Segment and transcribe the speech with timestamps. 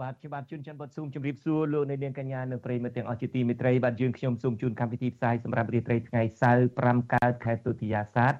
[0.00, 8.32] បាទខ្ញុំបាទជួនច័ន្ទបុតស៊ូមជម្រាបសួរលោកអ្នកនាងកញ្ញានិងប្រិយមិត្តទាំងអស់ជាទីមេត្រីបាទយើងខ្ញុំសូមជូនកម្មវិធីផ្សាយសម្រាប់រាត្រីថ្ងៃសៅរ៍5កើតខែទុតិយាសាទ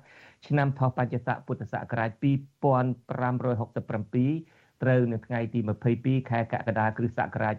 [0.47, 5.61] ឆ្នាំថោះបច្ចស័កពុទ្ធសករាជ2567ត្រូវនៅថ្ងៃទី
[5.95, 7.55] 22ខែកក្កដាគ្រិស្តសករាជ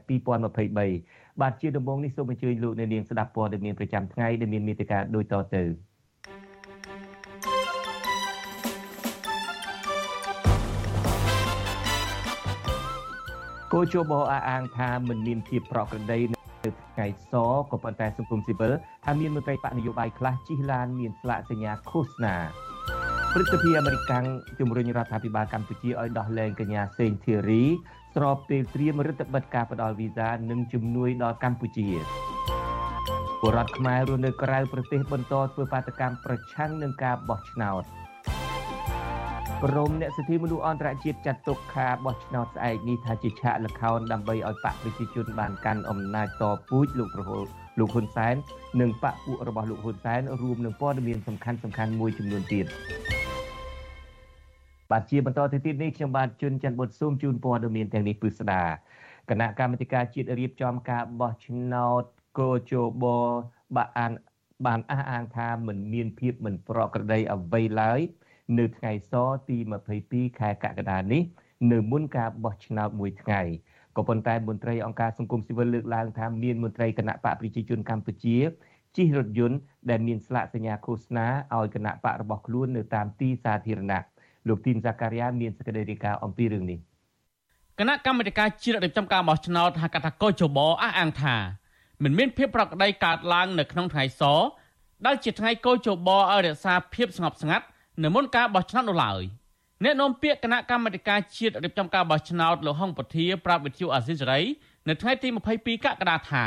[0.69, 5.63] 2023បាទជាដំបូងនេះសូមអញ្ជើញលោកអ្នកនាងស្ដាប់ព័ត៌មានប្រចាំថ្ងៃដែលមានមេត្តាដូចតទៅ
[13.75, 17.33] គោជបអះអាងថាមិនមានភាពប្រក្រតីនៅថ្ងៃស
[17.71, 18.71] ក៏ប៉ុន្តែសង្គមស៊ីវិល
[19.05, 22.35] ថាមានមន្ត្រីបកនយោបាយខ្លះជិះឡានមានស្លាកសញ្ញាឃោសនា
[23.33, 24.11] ព្រឹទ្ធសភាអាមេរិក
[24.59, 27.63] ជំរុញរដ្ឋាភិបាលកម្ពុជាឲ្យដោះលែងកញ្ញាសេងធីរី
[28.15, 31.89] ស្របពេលត្រៀមរដ្ឋបិទការផ្ដល់វីសានិងជំនួយដល់កម្ពុជា
[33.39, 37.83] ពលរដ្ឋខ្មែររស់នៅក្រៅប្រទេសបន្តធ្វើបាតកម្មប្រឆាំងនឹងការបោះឆ្នោត
[39.69, 47.41] ក្រមអ្នកសិទ្ធិមនុស្សអន្តរជាតិចាត់ទុកការបោះឆ្នោតស្អែកនេះថាជាឆាកលខោនដើម្បីឲ្យបកប្រជាជនបានកាន់អំណាចតពូជលោកប្រហុល
[47.79, 48.35] លោកហ៊ុនសែន
[48.81, 52.65] និងបកពួករបស់លោកហ៊ុនសែនរួមនឹងព័ត៌មានសំខាន់សំខាន់មួយចំនួនទៀត
[54.91, 58.63] បាទជាបន្តទៅទៀតនេះខ្ញុំបាទជួនច័ន្ទបុតស៊ូមជូនព័ត៌មានទាំងនេះពិស្ដា
[59.29, 62.03] គណៈកម្មាធិការជាតិរៀបចំការបោះឆ្នោត
[62.39, 63.05] កោជប
[63.75, 64.11] បាអាន
[64.65, 68.01] បានអះអាងថាមិនមានភាពមិនប្រក្រតីអ្វីឡើយ
[68.59, 69.13] នៅថ្ងៃស
[69.49, 69.57] ទី
[69.99, 71.23] 22ខែកក្កដានេះ
[71.71, 73.41] នៅមុនការបោះឆ្នោតមួយថ្ងៃ
[73.95, 78.37] ក៏ប៉ុន្តែមន្ត្រីអង្គការសង្គមស៊ីវិលលើកឡើងថាមានមន្ត្រីគណៈបកប្រជាជនកម្ពុជា
[78.95, 79.57] ជិះរថយន្ត
[79.89, 84.03] ដែលមានស្លាកសញ្ញាឃោសនាឲ្យគណៈបករបស់ខ្លួននៅតាមទីសាធារណៈ
[84.47, 86.79] លោកទីនសាការីយ៉ាមានសេចក្តីរាយការណ៍អំពីរឿងនេះ
[87.79, 91.35] គណៈកម្មាធិការជាតិរៀបចំការបោះឆ្នោតហៅកាត់ថាកោជបអះអាងថា
[92.03, 94.23] មិនមានភាពប្រក្រតីកើតឡើងនៅក្នុងថ្ងៃស
[95.05, 97.65] ដែលជាថ្ងៃកោជបឲ្យរក្សាភាពស្ងប់ស្ងាត់
[98.01, 99.21] នៅមុនការបោះឆ្នោតនោះឡើយ
[99.83, 104.41] អ្នកនាំពាក្យគណៈកម្មាធិការជាតិរៀបចំការបោះឆ្នោតលោកហុងពធាប្រាប់វិទ្យុអាស៊ីសេរី
[104.87, 105.27] នៅថ្ងៃទី
[105.57, 106.45] 22កក្កដាថា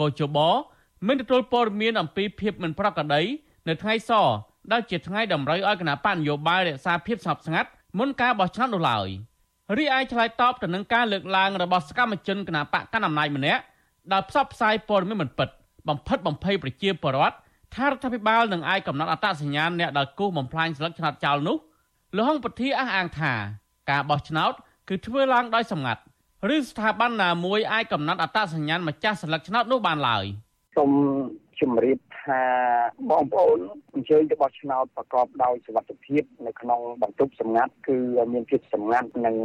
[0.00, 0.38] កោជប
[1.06, 3.22] មិនទទួលព័ត៌មានអំពីភាពមិនប្រក្រតី
[3.68, 4.10] នៅថ្ងៃស
[4.72, 7.68] ដែលជាថ្ងៃតម្រូវឲ្យគណៈបញ្ញោបាយរក្សាភាពស្ងប់ស្ងាត់
[7.98, 9.08] មុនការបោះឆ្នោតនោះឡើយ
[9.76, 13.62] រីឯឆ្លើយតបទៅនឹងការលើកឡើងរបស់សកម្មជនគណៈបកកណ្ដាលអំណាចម្នាក់
[14.12, 15.48] ដែលផ្សព្វផ្សាយព័ត៌មានមិនពិត
[15.88, 17.36] បំផិតបំភ័យប្រជាពលរដ្ឋ
[17.74, 21.56] ថារដ្ឋាភិបាលនឹងអាចកំណត់អត្តសញ្ញាណអ្នកដែលគូសបំផ្លាញស្លឹកឆ្នោតចោលនោះ
[22.16, 23.32] លោកហុងពធាអះអាងថា
[23.90, 24.52] ការបោះឆ្នោត
[24.88, 26.02] គឺធ្វើឡើងដោយសម្ងាត់
[26.54, 30.24] ឬស្ថាប័នណាមួយអាចកំណត់អត្តសញ្ញាណម្ចាស់ស្លឹកឆ្នោតនោះបានឡើយ
[30.76, 30.90] សូម
[31.60, 32.42] ជម្រាប ថា
[33.10, 33.58] បងប្អូន
[33.94, 37.98] អញ្ជើញទៅបោះឆ្នោតប្រកបដោយសុវត្ថិភាពនៅក្នុងបន្ទប់សម្ងាត់គឺ
[38.32, 39.36] មានភាពសម្ងាត់និង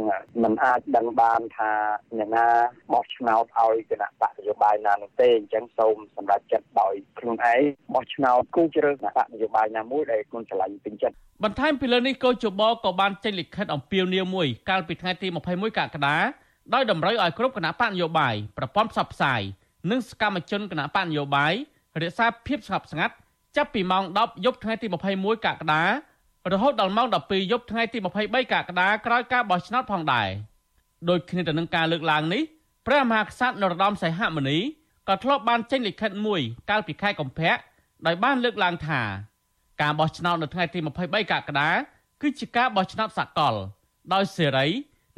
[0.42, 1.72] មិនអាចដឹងបានថា
[2.18, 2.46] អ្នកណា
[2.92, 7.62] បោះឆ្នោតឲ្យគណៈបកនយោបាយណានោះទេអញ្ចឹងសូមសម្រាប់ចិត្តដោយខ្លួនឯង
[7.94, 16.16] បោះឆ្នោតគូជ្រើសគណៈបកនយោបាយណាមួយដែលខ្លួនឆ្លាញ់ពេញចិត្តបន្ថែមពីលើនេះកោជបក៏បានចេញលិខិតអំពាវនាវមួយកាលពីថ្ងៃទី21កក្កដា
[16.74, 19.42] ដោយតម្រូវឲ្យគ្រប់គណៈបកនយោបាយប្រព័ន្ធផ្សព្វផ្សាយ
[19.90, 21.54] និងសកម្មជនគណៈបកនយោបាយ
[22.02, 23.14] រក្សាភាពស្ងប់ស្ងាត់
[23.56, 24.86] ចាប់ពីម៉ោង10យប់ថ្ងៃទី
[25.16, 25.82] 21កក្កដា
[26.52, 30.28] រហូតដល់ម៉ោង12យប់ថ្ងៃទី23កក្កដាក្រោយការបោះឆ្នោតផងដែរ
[31.08, 32.42] ដោយគ្នាទៅនឹងការលើកឡើងនេះ
[32.86, 34.58] ព្រះមហាក្សត្រនរោត្តមសីហមុនី
[35.08, 36.40] ក៏ធ្លាប់បានចេញលិខិតមួយ
[36.70, 37.56] កាលពីខែកុម្ភៈ
[38.06, 39.00] ដោយបានលើកឡើងថា
[39.82, 41.70] ការបោះឆ្នោតនៅថ្ងៃទី23កក្កដា
[42.20, 43.54] គឺជាការបោះឆ្នោតសកល
[44.12, 44.66] ដោយសេរី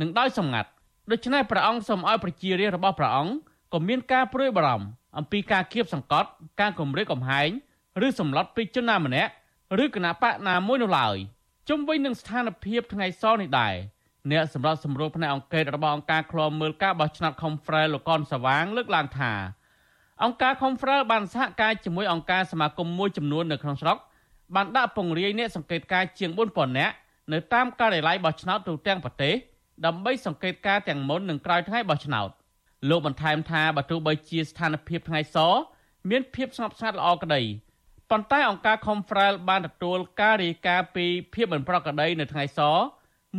[0.00, 0.71] និងដោយសម្ងាត់
[1.11, 3.32] ដូច្នេះព្រះអង្គសូមឲ្យប្រជារាស្ត្ររបស់ព្រះអង្គ
[3.72, 4.87] ក៏មានការព្រួយបារម្ភ
[5.19, 6.28] អំពីការគៀបសង្កត់
[6.61, 7.49] ការគំរាមកំហែង
[8.06, 9.33] ឬសម្លុតពីជនណាម្នាក់
[9.84, 11.17] ឬគណៈបកណាមួយនោះឡើយ
[11.69, 13.75] ជុំវិញនឹងស្ថានភាពថ្ងៃសនេះដែរ
[14.31, 19.32] អ្នកសម្រាប់សម្រួលផ្នែកអង្គការរបស់អង្គការឃ្លាំមើលការបោះឆ្នោត Confrel លោកកនសវាងលើកឡើងថា
[20.25, 23.97] អង្គការ Confrel បានសហការជាមួយអង្គការសមាគមមួយចំនួននៅក្នុងស្រុក
[24.55, 26.94] បានដាក់ពង្រាយអ្នកសង្កេតការជាង4000នាក់
[27.32, 29.35] នៅតាមការិយាល័យបោះឆ្នោតទូទាំងប្រទេស
[29.87, 32.29] ដើម្បីសង្កេតការទាំងមុននិងក្រោយថ្ងៃបោះឆ្នោត
[32.88, 35.37] លោកបន្ថែមថាបើទោះបីជាស្ថានភាពថ្ងៃស
[36.11, 37.43] មានភាពស្ងប់ស្ងាត់ល្អក្តី
[38.11, 42.61] ប៉ុន្តែអង្គការ Confrel បានទទួលការរាយការណ៍ពីភាពមិនប្រក្រតីនៅថ្ងៃស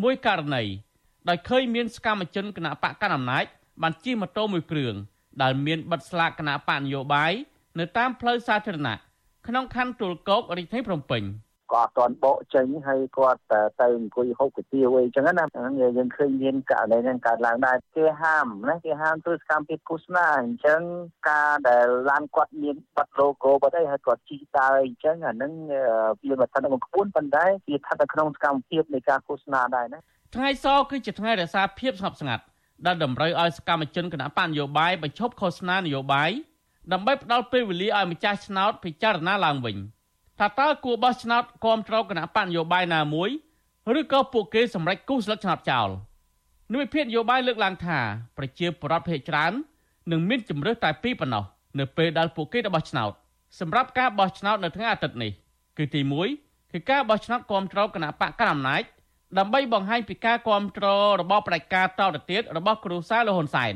[0.02, 0.64] មួយករណី
[1.30, 3.46] ដោយឃើញមានសកម្មជនគណៈបកកណ្ដាលអំណាច
[3.82, 4.96] បានជិះម៉ូតូមួយគ្រឿង
[5.42, 7.32] ដែលមានបិទស្លាកគណៈបកនយោបាយ
[7.80, 8.96] នៅតាមផ្លូវសាធារណៈ
[9.48, 11.24] ក្នុងខណ្ឌទួលគោករាជធានីភ្នំពេញ
[11.74, 20.82] ក៏អត់ទាន់បកចេញហើយគាត់ទៅអង្គុយហូបគុយទាវអីចឹងណាហ្នឹងយើងឃើញមានករណីហ្នឹងកើតឡើងដែរគេហាមណាគេហាមធ្វើសកម្មភាពឃោសនាអញ្ចឹង
[21.30, 25.52] ការដែលឡានគាត់មានបាត់ logo បាត់អីហើយគាត់ជីដើរអញ្ចឹងអាហ្នឹង
[26.24, 30.00] វាមិនថានៅក្នុងក្បួនប៉ុន្តែវាស្ថិតនៅក្នុងសកម្មភាពនៃការឃោសនាដែរណា
[30.36, 32.44] ថ្ងៃសគឺជាថ្ងៃរក្សាភាពស្ងប់ស្ងាត់
[32.86, 36.32] ដែលតម្រូវឲ្យសកម្មជនគណៈបកនយោបាយបញ្ឈប់ឃោសនានយោបាយ
[36.94, 39.78] ដើម្បីផ្ដល់ពេលវេលាឲ្យម្ចាស់ឆ្នោតពិចារណាឡើងវិញ
[40.40, 43.30] ថាតើគួរបោះឆ្នោតគាំទ្រគណៈបកនយោបាយណាមួយ
[44.00, 45.90] ឬក៏ពួកគេសម្រេចគូសស្លឹកឆ្នោតចោល
[46.72, 48.00] និវិភាននយោបាយលើកឡើងថា
[48.38, 49.54] ប្រជាពលរដ្ឋភាគច្រើន
[50.12, 51.44] នឹងមានជំរើសតែពីរប៉ុណ្ណោះ
[51.80, 53.12] នៅពេលដែលពួកគេទៅបោះឆ្នោត
[53.60, 55.32] សម្រាប់ការបោះឆ្នោតនៅថ្ងៃអាទិត្យនេះ
[55.78, 56.02] គឺទី
[56.38, 58.84] 1គឺការបោះឆ្នោតគាំទ្រគណៈបកកណ្ដាលអំណាច
[59.38, 63.74] ដើម្បីបង្ហាញពីការគ្រប់គ្រងរបបផ្ដាច់ការតទៅទៀតរបស់គ្រូសាលហ៊ុនសែន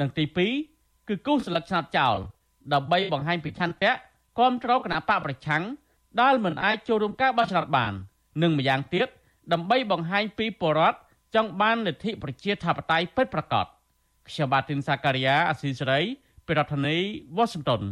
[0.00, 0.24] និងទី
[0.66, 2.16] 2គឺគូសស្លឹកឆ្នោតចោល
[2.72, 3.92] ដើម្បីបង្ហាញពីឆន្ទៈ
[4.38, 5.62] គ្រប់គ្រងគណៈបកប្រឆាំង
[6.20, 7.92] ដែលមិនអាចចូលរួមការបោះឆ្នោតបាន
[8.42, 9.08] និងម្យ៉ាងទៀត
[9.52, 10.98] ដើម្បីបង្ហាញពីបរដ្ឋ
[11.34, 13.66] ចង់បានលទ្ធិប្រជាធិបតេយ្យពិតប្រាកដ
[14.28, 16.00] ខ្ញុំបាទទីនសាការីយ៉ាអស៊ីសេរី
[16.48, 17.82] ប្រធានាធិបតី Washington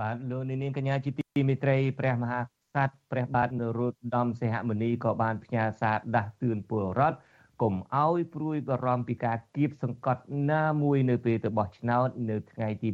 [0.00, 7.18] បាទលោកនាងកញ្ញាជាទីមេត្រីព្រះមហាក្សត្រព្រះបាទនរោត្តមសីហមុនីក៏បានផ្ញើសារដាស់តឿនពលរដ្ឋ
[7.62, 12.88] កុំឲ្យព្រួយបារម្ភពីការគៀបសង្កត់ណាមួយនៅពេលទៅបោះឆ្នោត នៅថ្ងៃទី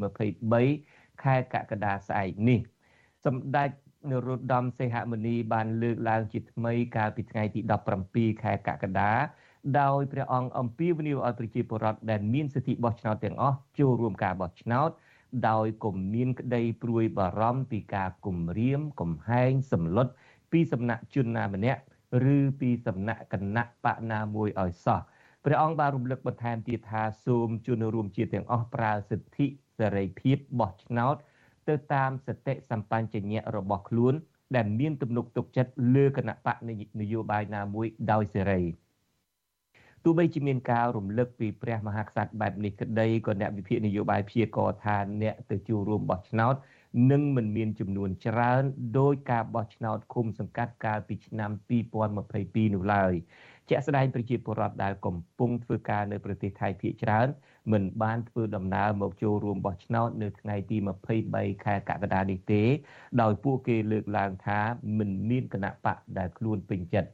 [0.58, 2.60] 23ខែកក្កដាស្អែកនេះ
[3.24, 3.70] សម្ដេច
[4.10, 7.60] នរោត្តមសីហមុនីបានលើកឡើងជាថ្មីកាលពីថ្ងៃទី
[8.02, 9.12] 17ខែកក្កដា
[9.80, 14.90] ដោយព្រះអង្គអំពាវនាវឲ្យប្រជាពលរដ្ឋដែលមានសិទ្ធិបោះឆ្នោតទាំងអស់ចូលរួមការបោះឆ្នោត
[15.48, 20.06] ដោយគុំមានក្តីព្រួយបារម្ភពីការគំរាមកំហែងសម្លុត
[20.52, 21.80] ពីសំណាក់ជនណាម្នាក់
[22.36, 25.00] ឬពីសំណាក់គណៈបកណាមួយឲ្យសោះ
[25.44, 29.46] ព្រះអង្គបានរំលឹកបន្ថែមទៀតថាសូមជនរួមជាតិទាំងអស់ប្រើសិទ្ធិ
[29.78, 31.16] សេរីភាពបោះឆ្នោត
[31.68, 34.14] ទៅតាមសតិសម្បញ្ញៈរបស់ខ្លួន
[34.56, 36.56] ដែលមានទំនុកទុកចិត្តលើគណៈបក
[37.00, 38.62] នយោបាយណាមួយដោយសេរី
[40.04, 46.54] ទោះបីជាមានការរំលឹកពីព្រះមហាក្សត្របែបនេះក្តីក៏អ្នកវិភាគនយោបាយព្យាករថាអ្នកទៅចូលរួមបោះឆ្នោត
[47.10, 48.62] នឹងមិនមានចំនួនច្រើន
[48.98, 51.50] ដោយការបោះឆ្នោតឃុំសង្កាត់កាលពីឆ្នាំ
[52.10, 53.12] 2022នោះឡើយ
[53.68, 57.28] ជាក់ស្ដែងប្រជាពលរដ្ឋដែលកំពុងធ្វើការនៅប្រទេសថៃភាគច្រើន
[57.70, 60.76] មិនបានធ្វើដំណើរមកចូលរួមបោះឆ្នោតនៅថ្ងៃទី
[61.20, 62.62] 23ខែកក្កដានេះទេ
[63.20, 64.60] ដោយពួកគេលើកឡើងថា
[64.98, 67.10] មិនមានគណៈបកដែលខ្លួនពេញចិត្ត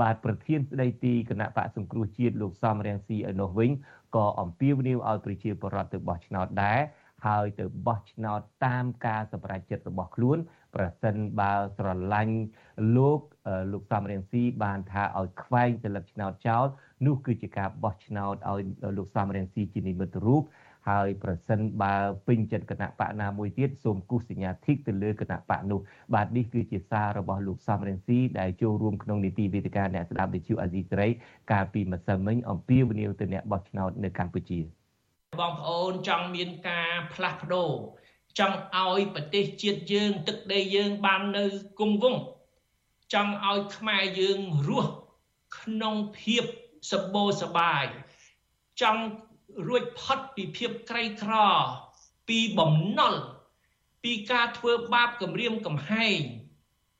[0.00, 3.70] បាទប្រធានស្ដីទីគណៈបកសង្គ្រោះជាតិលោកសំរៀងស៊ីឲ្យនោះវិញ
[4.16, 6.80] ក៏អំពាវនាវឲ្យប្រជាពលរដ្ឋទៅបោះឆ្នោតដែរ
[7.26, 10.38] ហើយទៅបោះឆ្នោតតាមការសម្រេចចិត្តរបស់ខ្លួន
[10.74, 12.36] ប្រសិនបើស្រឡាញ់
[12.96, 13.20] លោក
[13.72, 16.66] លោកសំរៀងស៊ីបានថាឲ្យខ្វែងសិលឹកឆ្នោតចោល
[17.04, 18.60] នោះគឺជាការបោះឆ្នោតឲ្យ
[18.98, 20.42] លោកសំរៀងស៊ីជានិមិត្តរូប
[20.88, 21.94] ហើយប្រសិនបើ
[22.26, 25.80] ពេញចិត្តគណៈបកណាមួយទៀតសូមគូសសញ្ញាធីកទៅលើគណៈបកនោះ
[26.14, 31.08] បាទនេះគឺជាសាររបស់លោកសំរងស៊ីដែលចូលរួមក្នុងនីតិវេទិកាអ្នកស្ដាប់វិទ្យុអាស៊ីសេរី
[31.52, 34.60] កាលពីម្សិលមិញអំពីវនីវទៅអ្នកបោះឆ្នោតនៅកម្ពុជា
[35.40, 37.70] បងប្អូនចង់មានការផ្លាស់ប្ដូរ
[38.38, 41.44] ចង់ឲ្យប្រទេសជាតិយើងទឹកដីយើងបាននៅ
[41.78, 42.22] គង់វង្ស
[43.14, 44.92] ចង់ឲ្យខ្មែរយើងរស់
[45.58, 46.44] ក្នុងភាព
[46.92, 47.84] សម្បូរសបាយ
[48.80, 49.02] ចង់
[49.68, 51.34] រួចផុតពីភាពក្រីក្រ
[52.28, 53.14] ពីបំណុល
[54.04, 56.20] ពីការធ្វើបាបគំរាមកំហែង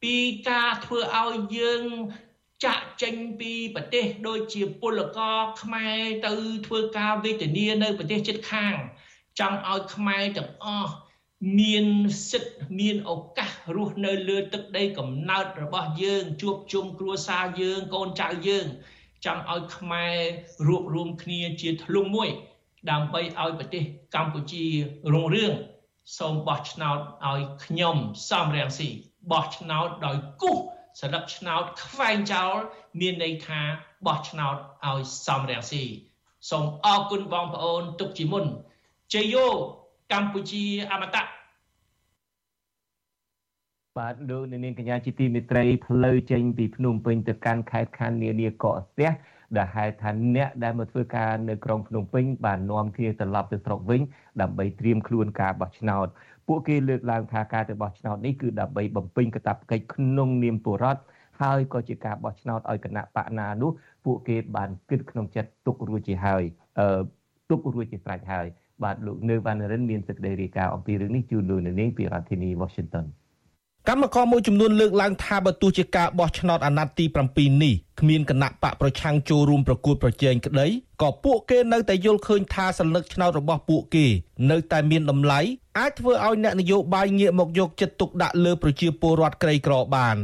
[0.02, 0.16] ពី
[0.50, 1.82] ការធ្វើឲ្យយើង
[2.64, 6.32] ចាក់ចេញពីប្រទេសដូចជាពលករខ្មែរទៅ
[6.66, 8.74] ធ្វើការវេទនានៅប្រទេសជិតខាង
[9.38, 10.92] ចង់ឲ្យខ្មែរទាំងអស់
[11.58, 11.86] មាន
[12.30, 18.66] សិទ្ធិមានឱកាសរស់នៅលើទឹកដីកំណើតរបស់យើងជួបជុំគ្រួសារយើងកូនចៅយើង
[19.26, 20.16] ចង់ឲ្យខ្មែរ
[20.66, 22.30] រួបរวมគ្នាជាធ្លុងមួយ
[22.90, 23.82] ដើម្បីឲ្យប្រទេស
[24.14, 24.64] កម្ពុជា
[25.12, 25.52] រុងរឿង
[26.18, 27.96] សូមបោះឆ្នោតឲ្យខ្ញុំ
[28.30, 28.88] សំរងស៊ី
[29.32, 32.56] បោះឆ្នោតដោយគូសស្លឹកឆ្នោតខ្វែងចោល
[33.00, 33.60] មានន័យថា
[34.06, 34.56] បោះឆ្នោត
[34.86, 35.82] ឲ្យសំរងស៊ី
[36.50, 38.44] សូមអរគុណបងប្អូនទុកជាមុន
[39.12, 39.46] ជ័យយោ
[40.12, 41.35] កម្ពុជាអមតៈ
[43.98, 49.10] បាទលោកនាងកញ្ញាជាទីមេត្រីផ្លូវចេញពីភ្នំពេញទៅកាន់ខេត្តខណ្ឌនានាកកស្ទះ
[49.56, 54.00] ដែលហេតុថាអ្នកដែលមកធ្វើការនៅក្រុងភ្នំពេញបាននាំគ្នាត្រឡប់ទៅស្រុកវិញ
[54.40, 56.06] ដើម្បីត្រៀមខ្លួនការបោះឆ្នោត
[56.48, 61.02] ពួកគេលើកឡើងថាការទៅបោះឆ្នោតនេះគឺដើម្បីបំពេញកាតព្វកិច្ចក្នុងនាមពលរដ្ឋ
[61.40, 63.70] ហើយក៏ជាការបោះឆ្នោតឲ្យគណៈបកណានោះ
[64.04, 66.42] ពួកគេបានគិតក្នុងចិត្តទុករួចជាហើយ
[66.80, 67.00] អឺ
[67.50, 68.46] ទុករួចជាស្រេចហើយ
[68.84, 73.06] បាទលោកនៅវណ្ណរិនមានសេចក្តីរាយការណ៍អំពីរឿងនេះជូនលោកនាងពីរដ្ឋធានី Washington
[73.90, 80.66] កម្មករមួយចំនួនលើកឡើងថាបើទោះជាការបោះឆ្នោតអាណត្តិទី7នេះគ្មានគណៈបកប្រឆាំងចូលរួមប្រគួតប្រជែងក្តី
[81.02, 84.06] ក៏ពួកគេនៅតែយល់ឃើញថាសញ្ញាឆ្នោតរបស់ពួកគេ
[84.50, 85.40] នៅតែមានតម្លៃ
[85.78, 90.16] អាចធ្វើឲ្យអ្នកនយោបាយងាកមកយកចិត្តទុកដាក់លើប្រជាពលរដ្ឋក្រីក្របាន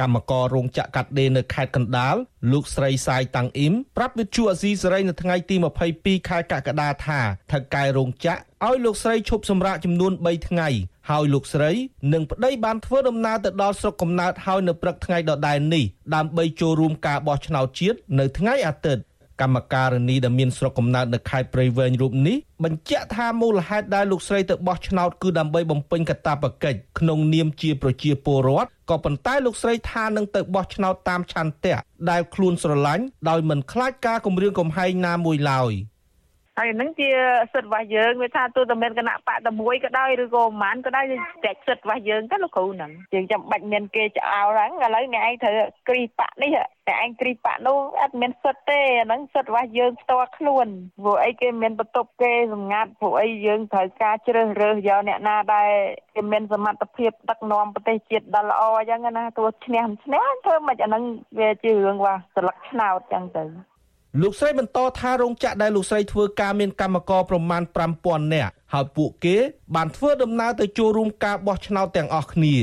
[0.00, 2.16] កម្មកររោងចក្រកាត់ដេរនៅខេត្តកណ្ដាល
[2.52, 5.56] លោកស្រីសាយតាំងអ៊ីមប្រាប់វិទ្យុអាស៊ីសេរីនៅថ្ងៃទី
[5.92, 7.20] 22ខែកក្កដាថា
[7.52, 10.68] ថៅកែរោងចក្រ ឲ្យលោកស្រីឈប់សម្រាកចំនួន3ថ្ងៃ
[11.10, 11.70] ហើយលោកស្រី
[12.12, 15.84] និងប្តីបានធ្វើដំណើរទៅដល់ស្រុកកំណើតហើយនៅព្រឹកថ្ងៃដដែលនេះ
[16.14, 19.02] ដើម្បីចូលរួមការបោះឆ្នោតជាតិនៅថ្ងៃអាទិត្យ
[19.40, 31.78] កម្មការនីដែលមានស្រុកកំណើតនៅខេត្តព្រៃវែងរូបនេះបញ្ជាក់ថាមូលហេតុដែលលោកស្រីទៅបោះឆ្នោតគឺដើម្បីបំពេញកាតព្វកិច្ចក្នុងនាមជាប្រជាពលរដ្ឋក៏ប៉ុន្តែលោកស្រីថានឹងទៅបោះឆ្នោតតាមឆន្ទៈ
[32.10, 35.72] ដែលខ្លួនស្រឡាញ់ដោយមិនខ្លាចការគំរាមកំហែងណាមួយឡើយ។
[36.60, 37.08] ហើយហ្នឹងជា
[37.52, 41.04] សិទ្ធិរបស់យើងវាថាទោះតែមានគណៈបកតែមួយក៏ដោយឬក៏មិនក៏ដោយ
[41.44, 45.54] តែសិទ្ធិរបស់យើងទៅលោកគ្រូហ្នឹងយើងចាំបាច់មានគេចោលហ្នឹងឥឡូវអ្នកឯងត្រូវ
[45.88, 46.56] គ្រីបកនេះ
[46.88, 50.66] តែឯងគ្រីបកនោះអត់មានសិទ្ធិទេអាហ្នឹងសិទ្ធិរបស់យើងផ្ទាល់ខ្លួន
[51.02, 55.70] ព្រោះអីគេមានបន្ទប់គេសម្ងាត់ព្រោះអីយើងត្រូវការជ្រើសរើសយកអ្នកណាដែល
[56.14, 61.04] គេមានសមត្ថភាពដឹកនាំប្រទេសជាតិដល់ល្អអញ្ចឹងណាទោះឈ្នះមិនឈ្នះធ្វើមិនអាហ្នឹង
[61.38, 63.77] វាជារឿងว่าស្លឹកឆ្នោតអញ្ចឹងទៅ
[64.22, 67.62] លោកស្រីបន្តថារោងចក្រដែលលោកស្រីធ្វើការមានកម្មករប្រមាណ
[67.96, 69.36] 5000នាក់ហើយពួកគេ
[69.74, 72.56] បានធ្វើដំណើរទៅចូលរួមការបោះឆ្នោតទាំងអស់គ្នា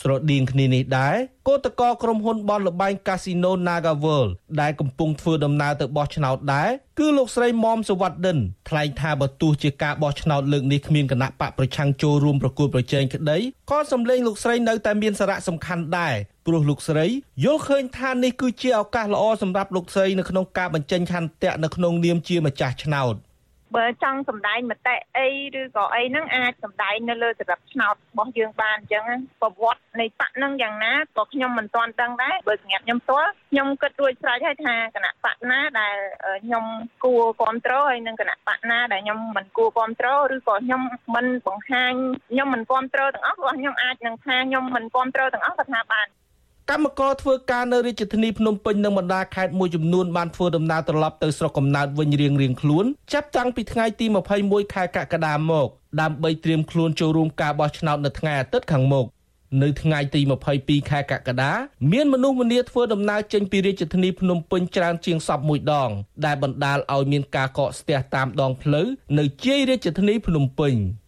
[0.00, 1.16] ស្រដៀងគ្នានេះដែរ
[1.48, 4.30] គឧតកក្រុមហ៊ុនបនលបែងកាស៊ីណូ Naga World
[4.60, 13.38] ដែលកំពុងធ្វើដំណើរទៅបោះឆ្នោតដែរគឺលោកស្រីមុំសវត្តិនថ្លែងថាបើទោះជាការបោះឆ្នោតលើកនេះគ្មានគណៈបកប្រឆាំងចូលរួមប្រគល់ប្រជែងក្តី
[13.70, 16.14] ក៏សម្លេងលោកស្រីនៅតែមានសារៈសំខាន់ដែរ
[16.46, 17.06] ព្រោះលោកស្រី
[17.44, 23.16] យល់ឃើញថានេះគឺជាឱកាសល្អសម្រាប់លោកស្រីនៅក្នុងការបញ្ចេញឆន្ទៈនៅក្នុងនាមជាម្ចាស់ឆ្នោត។
[23.76, 25.28] បើចង់សម្ដែងមតិអី
[25.60, 29.04] ឬក៏អីហ្នឹងអាចសម្ដែងនៅលើសម្រាប់ឆ្នោតរបស់យើងបានអញ្ចឹង
[29.40, 35.96] ប្រវត្តិនៃបកហ្នឹងយ៉ាងណាក៏ខ្ញុំមិនទាន់ដឹងដែរបើសម្រាប់ខ្ញុំផ្ទាល់ខ្ញុំគិតរួចស្រេចហើយថាគណៈបកណាដែល
[36.44, 36.64] ខ្ញុំ
[37.04, 40.82] គួរគ្រប់គ្រងហើយនឹងគណៈបកណាដែលខ្ញុំមិនគួរគ្រប់គ្រងឬក៏ខ្ញុំ
[41.14, 41.92] មិនបង្ហាញ
[42.30, 46.08] ខ្ញុំមិនគ្រប់គ្រងទាំងអស់ព្រោះខ្ញុំអាចនឹងថាខ្ញុំមិនគ្រប់គ្រងទាំងអស់ក៏ថាបាន
[46.72, 54.06] កម្មករធ្វើការនៅរាជធានីភ្នំពេញនិងបណ្ដាខេត្តមួយចំនួនបានធ្វើដំណើរត្រឡប់ទៅស្រុកកំណើតវិញរៀងៗខ្លួនចាប់តាំងពីថ្ងៃទី
[54.40, 55.68] 21ខែកក្កដាមក
[56.00, 59.06] ដើម្បីត្រៀមខ្លួនចូលរួមការបោះឆ្នោតនៅថ្ងៃអាទិត្យខាងមុខ
[59.62, 60.20] នៅថ្ងៃទី
[60.56, 61.52] 22ខែកក្កដា
[61.92, 65.90] មានមនុស្សម្នាធ្វើដំណើរចេញពីរាជធានីភ្នំពេញច្រើនជាងសពមួយដង
[66.24, 68.86] ដែលបណ្ដាលឲ្យមានការកកស្ទះតាមដងផ្លូវ
[69.18, 70.74] នៅជាយរាជធានីភ្នំពេញ។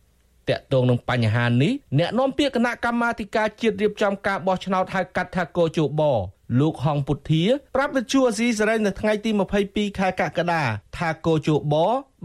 [0.56, 6.02] តកតងនឹងបញ្ហានេះអ្នកនាំពាក្យគណៈកម្មាធិការជាតិរៀបចំការបោះឆ្នោតហៅកាត់ថាកោជប
[6.60, 7.44] លោកហងពុធា
[7.76, 9.30] ប្រាប់វិទ្យុអាស៊ីសេរីនៅថ្ងៃទី
[9.64, 10.62] 22ខែកក្កដា
[10.98, 11.74] ថាកោជប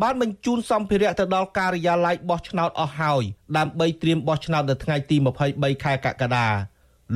[0.02, 3.24] បានបញ្ជូនសម្ភារៈទៅដល់ការិយាល័យបោះឆ្នោតអស់ហើយ
[3.58, 5.16] ដើម្បីត្រៀមបោះឆ្នោតនៅថ្ងៃទី
[5.50, 6.48] 23ខែកក្កដា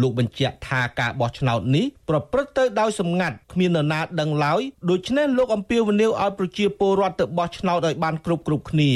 [0.02, 8.92] លោកបញ្ជាក់ថាការបោះឆ្នោតនេះប្រព្រឹត្តទៅដោយសម្ងាត់គ្មាននរណាដឹងឡើយដូច្នេះលោកអំពាវនាវឲ្យប្រជាពលរដ្ឋទៅបោះឆ្នោតឲ្យបានគ្រប់គ្រប់គ្នា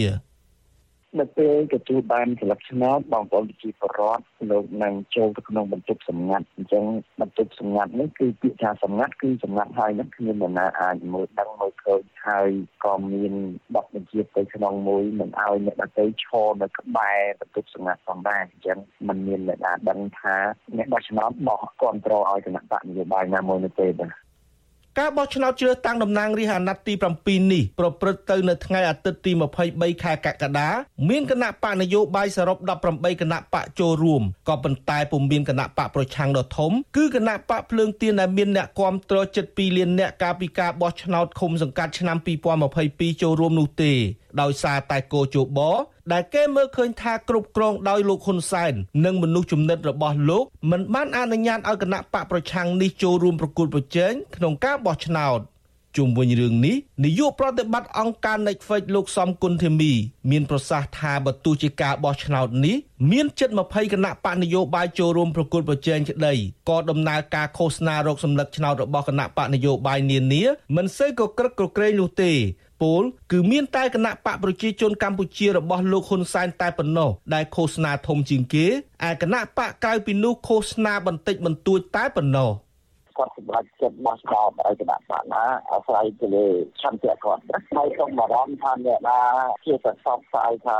[1.19, 6.84] នៅពេលទទួលបានស្លឹកឆ្នោតបងប្អូនប្រជាពលរដ្ឋលោកនឹងចូលទៅក្នុងបន្ទប់សម្ងាត់អញ្ចឹង
[7.22, 12.50] បន្ទប់សម្ងាត់នេះគឺពាក្យថាសម្ងាត់គឺសម្ងាត់ហើយនឹងគ្មាននរណាអាចមើលដឹងមើលឃើញហើយ
[12.86, 13.34] ក៏មាន
[13.75, 20.36] បទបញ្ជាទៅក្នុងមួយមិនឲ្យអ្នកដទៃឈរនៅក្បែរបន្ទប់សម្ងាត់ផងដែរអញ្ចឹងมันមានអ្នកណាដឹងថា
[20.77, 24.25] អ្នកបោះឆ្នោតបោះគ្រប់គ្រងឲ្យគណៈបកនយោបាយណាមួយនៅទេបាទ
[25.00, 29.32] ការបោះឆ្នោតជ្រើសតាំងតំណាងរាស្ត្រអាណត្តិទី7នេះប្រព្រឹត្តទៅនៅថ្ងៃអាទិត្យទី
[29.68, 30.70] 23ខែកក្កដា
[31.10, 32.58] មានគណៈបកនយោបាយសរុប
[32.90, 42.18] 18គណៈបកចូលរួមក៏ប៉ុន្តែពុំមានគណៈបកប្រឆាំងដ៏ធំគឺគណៈបកភ្លើងទៀនដែលមានអ្នកគាំទ្រជិត2លានអ្នកកាលពីការបោះឆ្នោតឃុំសង្កាត់ឆ្នាំ
[42.70, 43.94] 2022ចូលរួមនោះទេ
[44.42, 45.60] ដោយសារតែគោជប
[46.13, 48.74] ដែលគេមើលឃើញថាគ្រប់គ្រងដោយលោកហ៊ុនសែន
[49.05, 55.39] និងមនុស្សចំណិតរបស់លោកមិនបានអនុញ្ញាតឲ្យគណៈបកប្រឆាំងនេះចូលរួមប្រគល់ប្រជែងក្នុងការបោះឆ្នោត
[55.97, 59.93] ជុំវិញរឿងនេះនាយកប្រតិបត្តិអង្គការ Netflix លោកសំគុណធីមី
[60.31, 62.75] មានប្រសាសន៍ថាបើទោះជាការបោះឆ្នោតនេះ
[63.12, 66.33] មានជិត20គណៈបកនយោបាយចូលរួមប្រគល់ប្រជែងក្តី
[66.69, 70.43] ក៏ដំណើរការឃោសនារោគសម្លឹកឆ្នោតរបស់គណៈបកនយោបាយនានា
[70.75, 72.31] មិនសូវក៏ក្រឹកក្រក្រែងនោះទេ
[72.82, 73.01] ពល
[73.32, 78.65] គឺមានតែគណៈបកប្រជាជនកម្ពុជារបស់លោកហ៊ុនសែនតែប៉ុណ្ណោះដែលឃោសនាធំជាងគេ
[79.08, 82.51] ឯគណៈបកក្រៅពីនោះឃោសនាបន្តិចបន្តួចតែប៉ុណ្ណោះ
[83.17, 86.48] គាត់សម្រាប់ចិត្តបោះឆ្នោតឲ្យគណៈបកណាអាស្រ័យទៅលើ
[86.82, 87.41] ឆន្ទៈគាត់
[87.75, 89.20] ហើយសូមបារម្ភថាអ្នកណា
[89.65, 90.77] ជាប្រសពស្អាយថា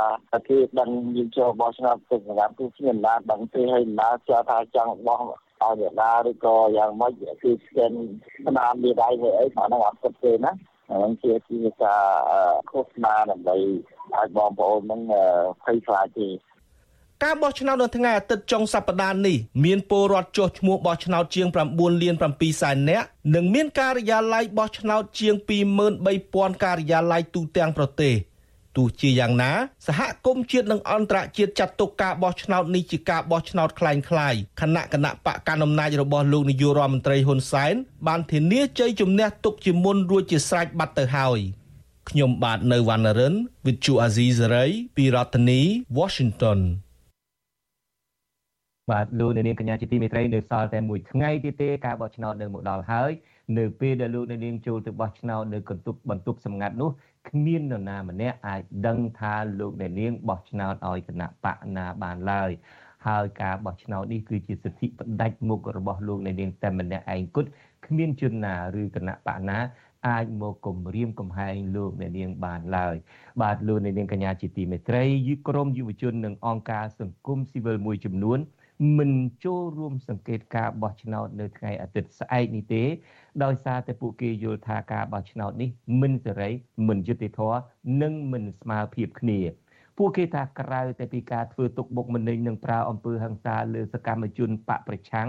[0.48, 5.36] គេដឹងយើងចូលបោះឆ្នោតទៅសម្រាប់គឺគ្មានណាដឹងទេហើយណាចាថាចង់បោះឲ្យ
[5.80, 7.12] អ្នកណាឬក៏យ៉ាងម៉េច
[7.42, 7.92] គឺស្គិន
[8.46, 10.52] ស្នាមមានដៃមួយអីអាហ្នឹងអត់គិតទេណា
[10.88, 12.04] ហ្នឹងជាជាការ
[12.70, 13.56] ឃោសនាដើម្បី
[14.14, 15.00] ឲ្យបងប្អូនហ្នឹង
[15.64, 16.28] ភ័យខ្លាចទេ
[17.24, 25.34] ការបោះឆ្នោតនៅថ្ងៃអាទិត្យចុងសប្តាហ៍នេះមានពលរដ្ឋចុះឈ្មោះបោះឆ្នោតជាង9លាន7សែននាក់និងមានការិយាល័យបោះឆ្នោតជាង
[25.98, 28.14] 23,000ការិយាល័យទូទាំងប្រទេស
[28.77, 29.51] ទោះជាយ៉ាងណា
[29.87, 37.73] សហគមន៍ជាតិនិងអន្តរជាតិចាត់ទុកការបោះឆ្នោតនេះជាការបោះឆ្នោតคล้ายៗគណៈគណៈបកកណ្ដាលអំណាចរបស់លោកនាយករដ្ឋមន្ត្រីហ៊ុនសែន
[38.07, 41.39] បានធានាជ័យជំនះទុកជាមុនរួចជាស្រេចបាត់ទៅហើយ
[42.09, 43.33] ខ្ញុំបាទនៅវណ្ណរិន
[43.65, 45.61] With Chu Azizi Saray ពីរដ្ឋធានី
[45.97, 46.59] Washington
[48.91, 53.11] បាទលោកនាងកញ្ញាជាទីមេត្រីនៅសល់តែមួយថ្ងៃទៀតទេការបោះឆ្នោតនៅមកដល់ហើយ
[53.57, 56.89] នៅពេលដែលលោកនាងចូលទៅបោះឆ្នោតនៅកន្ទប់បន្ទប់សម្ងាត់នោះ
[57.28, 62.50] គ្មាននរណាម្នាក់អាចដឹងថាលោកនាងបោះឆ្នោតឲ្យគណៈបកណាបានឡើយ
[63.06, 67.48] ហើយការបោះឆ្នោតនេះគឺជាសិទ្ធិផ្ដាច់មុខរបស់លោកនាងតែម្នាក់ឯងគត់
[67.86, 69.58] គ្មានជនណាឬគណៈបកណា
[70.08, 72.96] អាចមកគំរាមកំហែងលោកអ្នកនាងបានឡើយ
[73.42, 78.38] បាទលោកអ្នកនាងកញ្ញាជាទីមេត្រីយឺក្រមយុវជននិងអង្គការសង្គមស៊ីវិលមួយចំនួន
[78.98, 79.12] មិន
[79.44, 82.82] ចូលរួមសង្កេតការបោះឆ្នោតនៅថ្ងៃអាទិត្យស្អែកនេះទេ
[83.44, 86.50] ដោយសារតែពួកគេយល់ថាការបោះឆ្នោតនេះមិនសេរី
[86.88, 87.60] មិនយុត្តិធម៌
[88.02, 89.38] និងមិនស្មើភាពគ្នា
[89.98, 95.28] ពួកគេថាក្រៅតែពីការធ្វើទុកបុកម្នេញនិងប្រើអំពើហិង្សាលើសកម្មជនបកប្រឆាំង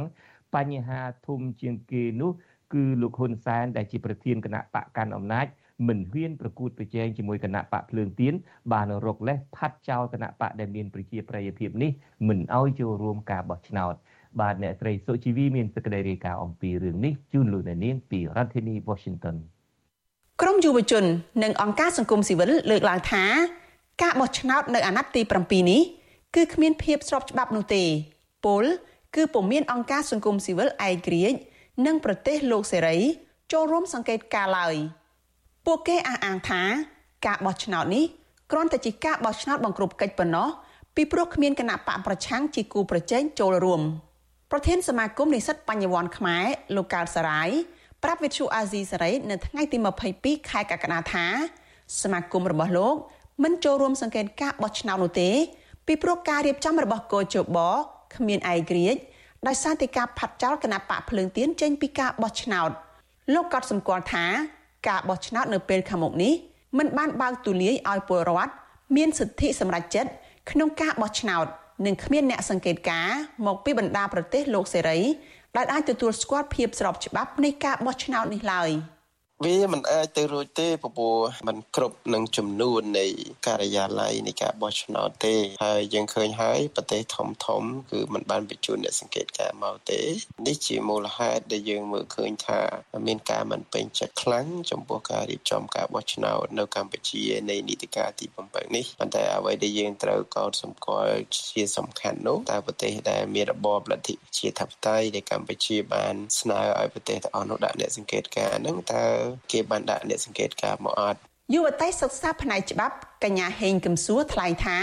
[0.56, 2.32] បញ្ហាធំជាងគេនោះ
[2.74, 5.48] គឺលោកហ៊ុនសែនដែលជាប្រធានគណៈបកកាន់អំណាច
[5.88, 8.34] មិនហ៊ានប្រកួតប្រជែងជាមួយគណៈបកភ្លើងទៀន
[8.74, 11.92] បានរកលេសផាត់ចោលគណៈបកដែលមានប្រជាប្រិយភាពនេះ
[12.28, 13.94] មិនអោយចូលរួមការបោះឆ្នោត
[14.40, 19.36] បាទអ្នកស្រីសុជីវីមានសេចក្តីរាយការណ៍អំពីរឿងនេះជូនលោកអ្នកនាងពីរដ្ឋធានី Washington
[20.42, 21.04] ក្រមយុវជន
[21.44, 23.24] និងអង្គការសង្គមស៊ីវិលលើកឡើងថា
[24.04, 25.82] ការបោះឆ្នោតនៅអាណត្តិទី7នេះ
[26.36, 27.84] គឺគ្មានភាពស្របច្បាប់នោះទេ
[28.46, 28.66] ពល
[29.16, 31.38] គឺពុំមានអង្គការសង្គមស៊ីវិលឯករាជ្យ
[31.86, 32.98] និងប្រទេសលោកសេរី
[33.52, 34.76] ចូលរួមសង្កេតការឡើយ
[35.70, 36.62] ពួកគេអះអាងថា
[37.26, 38.06] ការបោះឆ្នោតនេះ
[38.52, 40.48] គ្រាន់តែជាការបោះឆ្នោតបង្ក្រប់កិច្ចប៉ុណ្ណោះ
[40.96, 43.82] ពីព្រោះគ្មានគណៈបកប្រឆាំងជាគូប្រជែងចូលរួម
[44.52, 46.46] ប្រធានសមាគមនិស្សិតបញ្ញវន្តខ្មែរ
[46.76, 47.50] លោកកើតសរាយ
[48.04, 49.78] ប្រាប់វិទ្យុអាស៊ីសេរីនៅថ្ងៃទី
[50.14, 51.26] 22ខែកក្កដាថា
[52.02, 52.96] សមាគមរបស់លោក
[53.44, 55.30] មិនចូលរួមសង្កេតការបោះឆ្នោតនោះទេ
[55.88, 57.58] ពីព្រោះការរៀបចំរបស់កោជប
[58.16, 59.00] គ្មានឯករាជ្យ
[59.48, 62.70] ដោយសារតែការផាត់ចោលគណៈបកភ្លើងទៀនចេញពីការបោះឆ្នោត
[63.34, 64.26] លោកក៏សម្គាល់ថា
[64.88, 66.34] ការបោះឆ្នោតនៅពេលខាងមុខនេះ
[66.78, 68.52] មិនបានបើកទូលាយឲ្យពលរដ្ឋ
[68.96, 70.12] មានសិទ្ធិសម្រេចចិត្ត
[70.52, 71.46] ក្នុងការបោះឆ្នោត
[71.86, 73.10] និងគ្មានអ្នកសង្កេតការ
[73.46, 75.00] មកពីបណ្ដាប្រទេសលោកសេរី
[75.56, 78.70] ដែលអាចទទួលស្គាល់ភាពស្របច្បាប់នៃការបោះឆ្នោតនេះឡើយ។
[79.45, 81.17] វាមិនអាចទៅរួចទេព្រោះ
[81.49, 83.07] มันគ្រប់នឹងចំនួននៃ
[83.47, 90.01] ការិយាល័យនៃការបោះឆ្នោតទេហើយយើងឃើញហើយប្រទេសធំធំគឺมันបានបញ្ជូនអ្នកសង្កេតការមកទេ
[90.47, 92.61] នេះជាមូលហេតុដែលយើងមើលឃើញថា
[93.07, 101.17] មានការមិនពេញចិត្តខ្លាំងចំពោះការរៀបចំការបោះឆ្នោតនៅកម្ពុជានៃនីតិកាលទី7នេះប៉ុន្តែអ្វីដែលយើងត្រូវកោតសម្គាល់
[101.51, 109.07] ជាសំខាន់នោះតើប្រទេសដែលមានរបបលទ្ធិជាធិបតេយ្យដែលកម្ពុជាបានស្នើឲ្យប្រទេសទាំងអស់នោះដាក់អ្នកសង្កេតការហ្នឹងតើ
[109.52, 111.20] គេបានដាក់អ្នកសង្កេតការមកអត់
[111.54, 114.78] យុវតីសិក្សាផ្នែកច្បាប់កញ្ញាហេងកឹមសួរថ្លែងថា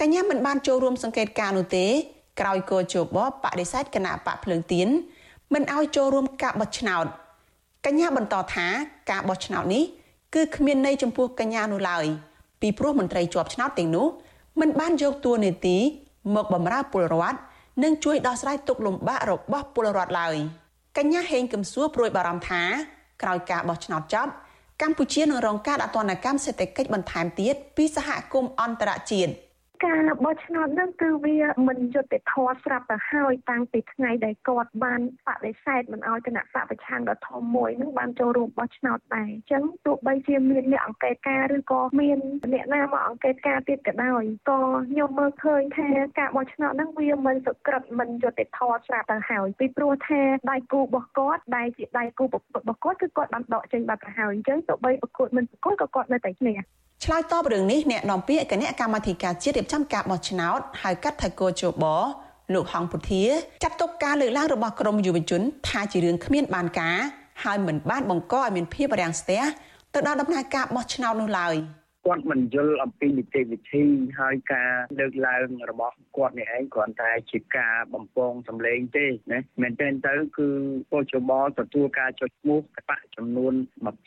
[0.00, 1.86] កញ្ញាមិនបានចូលរួមសង្កេតការនោះទេ
[2.40, 4.88] ក្រោយកោជបបដិសេធគណៈបកភ្លើងទៀន
[5.54, 7.06] មិនឲ្យចូលរួមការបោះឆ្នោត
[7.86, 8.66] កញ្ញាបន្តថា
[9.10, 9.84] ការបោះឆ្នោតនេះ
[10.34, 12.04] គឺគ្មានន័យចំពោះកញ្ញានោះឡើយ
[12.60, 14.06] ពីព្រោះមន្ត្រីជាប់ឆ្នោតទាំងនោះ
[14.60, 15.76] មិនបានយកតួនាទី
[16.34, 17.38] មកបម្រើពលរដ្ឋ
[17.82, 20.34] និងជួយដោះស្រាយទុក្ខលំបាករបស់ពលរដ្ឋឡើយ
[20.98, 22.62] កញ្ញាហេងកឹមសួរព្រួយបារម្ភថា
[23.22, 24.32] ក្រោយការបោះឆ្នោតចប់
[24.82, 29.30] កម្ពុជានឹងរងការដាក់ទណ្ឌកម្មសេដ្ឋកិច្ចបន្ថែមទៀតពីសហគមន៍អន្តរជាតិ។
[29.86, 31.36] ការបោះឆ្នោតហ្នឹងគឺវា
[31.68, 42.18] មិនយុត្តិធម៌ស្រាប់ទៅហើយតាំងពីថ្ងៃដែលគាត់បានបដិសេធមិនអោយគណៈបកប្រឆាំងដ៏ធំមួយហ្នឹងបានចូលរួមបោះឆ្នោតដែរអញ្ចឹងទោះបីជាមានអ្នកអង្កេតការឬក៏មាន
[42.52, 45.88] អ្នកណាមកអង្កេតការទៀតក៏ដោយក៏ខ្ញុំមើលឃើញថា
[46.18, 56.58] ការបោះឆ្នោតហ្នឹងវាមិនសុក្រិតមិនយុត្តិធម៌ស្រាប់ទៅហើយពីព្រោះថាដៃគូរបស់គាត់ដែលជាដៃគូរបស់គាត់គឺគាត់បានដកចេញបាត់ទៅហើយអញ្ចឹងទោះបីប្រកួតមិនប្រកួតក៏គាត់នៅតែឈ្នះ
[57.04, 61.84] ឆ្លើយតបរឿងនេះអ្នកនាំពាក្យគណៈកម្មាធិការជាតិរៀបចំការបោះឆ្នោតហៅកាត់ថាកោជប
[62.54, 63.24] លោកហងពុធា
[63.62, 66.98] ចាត់ទុកការលើកឡើងរបស់ក្រមយុវជន ថាជារឿងគ្មានបានការ
[67.44, 69.42] ហើយមិនបានបង្កឲ្យមានភាពរាំងស្ទះ
[69.94, 71.54] ទៅដល់ដំណើរការបោះឆ្នោតនោះឡើយ។
[72.06, 73.84] គាត់មិនយល់អំពីនីតិវិធី
[74.20, 80.48] ហើយការលើកឡើងរបស់គាត់នេះឯងគ្រាន់តែជាការបំពងសម្លេងទេណាមែនទែនទៅគឺ
[80.92, 83.54] កោជបទទួលការចុចឈ្មោះគណៈចំនួន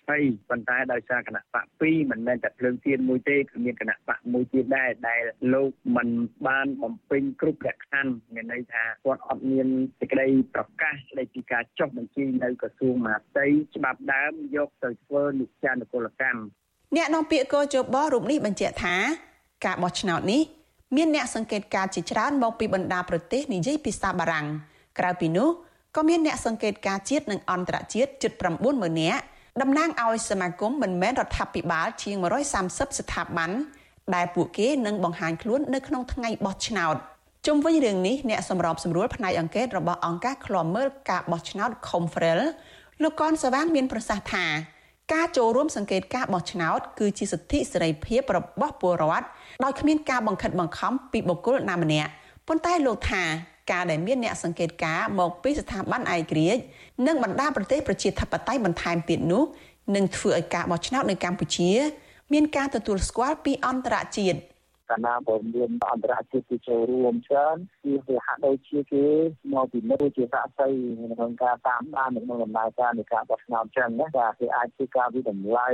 [0.02, 5.22] 20ប៉ុន្តែដោយសារគណៈបក2មិនមែនតែភ្លើងទៀនមួយទេគឺមានគណៈបកមួយទៀតដែរដែល
[5.54, 6.10] លោកមិន
[6.48, 9.68] បានបំពេញគ្រប់លក្ខខណ្ឌមានន័យថាគាត់អត់មាន
[10.00, 16.44] សេចក្តីប្រកាសស្តីពីការចុះបញ្ជីនៅក្រសួងមហាផ្ទៃច្បាប់ដើមយកទៅធ្វើនិច្ចានុកុលកម្ម
[16.96, 18.96] អ្នកនាំពាក្យកោជបរូបនេះបញ្ជាក់ថា
[19.66, 20.42] ការបោះឆ្នោតនេះ
[20.96, 24.48] មានអ្នកសង្កេតការជាច្រើនមកពីបណ្ដាប្រទេសនិយាយភាសាបារាំង
[25.00, 25.50] ក្រៅពីនោះ
[25.96, 28.32] ក៏មានអ្នកសង្កេតការជាតិនិងអន្តរជាតិជិត
[28.66, 29.22] 90000នាក់
[29.62, 32.16] តំណាងឲ្យសមាគមមិនមែនរដ្ឋាភិបាលជាង
[32.58, 33.52] 130ស្ថាប័ន
[34.16, 36.96] ដែលពួកគេនឹងបង្ហាញខ្លួននៅក្នុងថ្ងៃបោះឆ្នោត
[37.48, 42.40] ជុំវិញរឿងនេះអ្នកសម្របសម្រួលផ្នែកអង្កេតរបស់អង្គការឃ្លាំមើលការបោះឆ្នោត Confrel
[43.02, 44.46] លោកកនសវាងមានប្រសាសន៍ថា
[45.12, 49.26] ការចូលរួមសង្កេតការបោះឆ្នោតគឺជាសិទ្ធិសេរីភាពរបស់ពលរដ្ឋ
[49.64, 52.10] ដោយគ្មានការបង្ខិតបង្ខំពីបុគ្គលណាម្នាក់
[52.48, 53.24] ប៉ុន្តែលោកថា
[53.72, 56.62] ការដែលមានអ្នកសង្កេតការមកពីស្ថាប័នឯករាជ្យ
[57.08, 59.44] និងបណ្ដាប្រទេសប្រជាធិបតេយ្យបន្ថែមទៀតនោះ
[59.96, 61.72] នឹងធ្វើឲ្យការបោះឆ្នោតនៅកម្ពុជា
[62.34, 64.40] មានការទទួលស្គាល់ពីអន្តរជាតិ
[64.90, 69.06] កាលណាបើមានអន្តរជាតិគេចូលរួមច្រើនគឺវាហាក់ដូចជាគេ
[69.54, 70.70] មកពីនៅជាសាក់សី
[71.14, 75.70] ក្នុងការតាមដានក្នុងដំណើរការនៃការបោះឆ្នោតចឹងណាបាទគេអាចធ្វើការវិតម្លៃ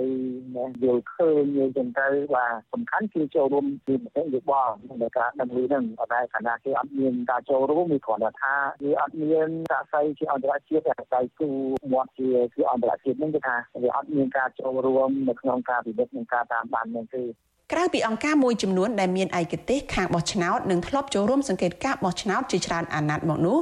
[0.57, 11.49] ណាយល់ឃើញយល់ចឹងទៅបាទសំខាន់គឺចូលរួមពីមតិយោបល់ក្នុងការដឹងឮហ្នឹងប៉ុន្តែកាលណាគេអត់មានការចូលរួមវាគ្រាន់តែថាវាអត់មានសាក់សីជាអន្តរជាតិតែដៃគូ
[11.91, 17.23] មាត់ជាគឺអន្តរជាតិហ្នឹងគឺថាវាអត់មានការចូលរួមនៅក្នុងការពិនិត្យនិងការតាមដានហ្នឹងទេ
[17.73, 23.57] ក្រៅពីអង្គការមួយចំនួនដែលមានឯកទេសខាងបោះឆ្នោតនិងធ្លាប់ចូលរួមសង្កេតការបោះឆ្នោតជាច្រើនអាណត្តិមកនោះ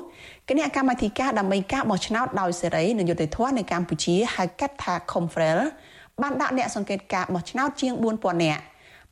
[0.49, 5.59] គណៈកម្មាធិការដើម្បីការបោះឆ្នោតដោយសេរីនិងយុត្តិធម៌នៅកម្ពុជាហៅកាត់ថា Confrel
[6.21, 8.61] បានដាក់អ្នកសង្កេតការបោះឆ្នោតជាង4000នាក់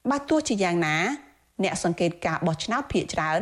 [0.09, 0.97] បើទោះជាយ៉ាងណា
[1.63, 3.41] អ្នកសង្កេតការបោះឆ្នោតភាគច្រើន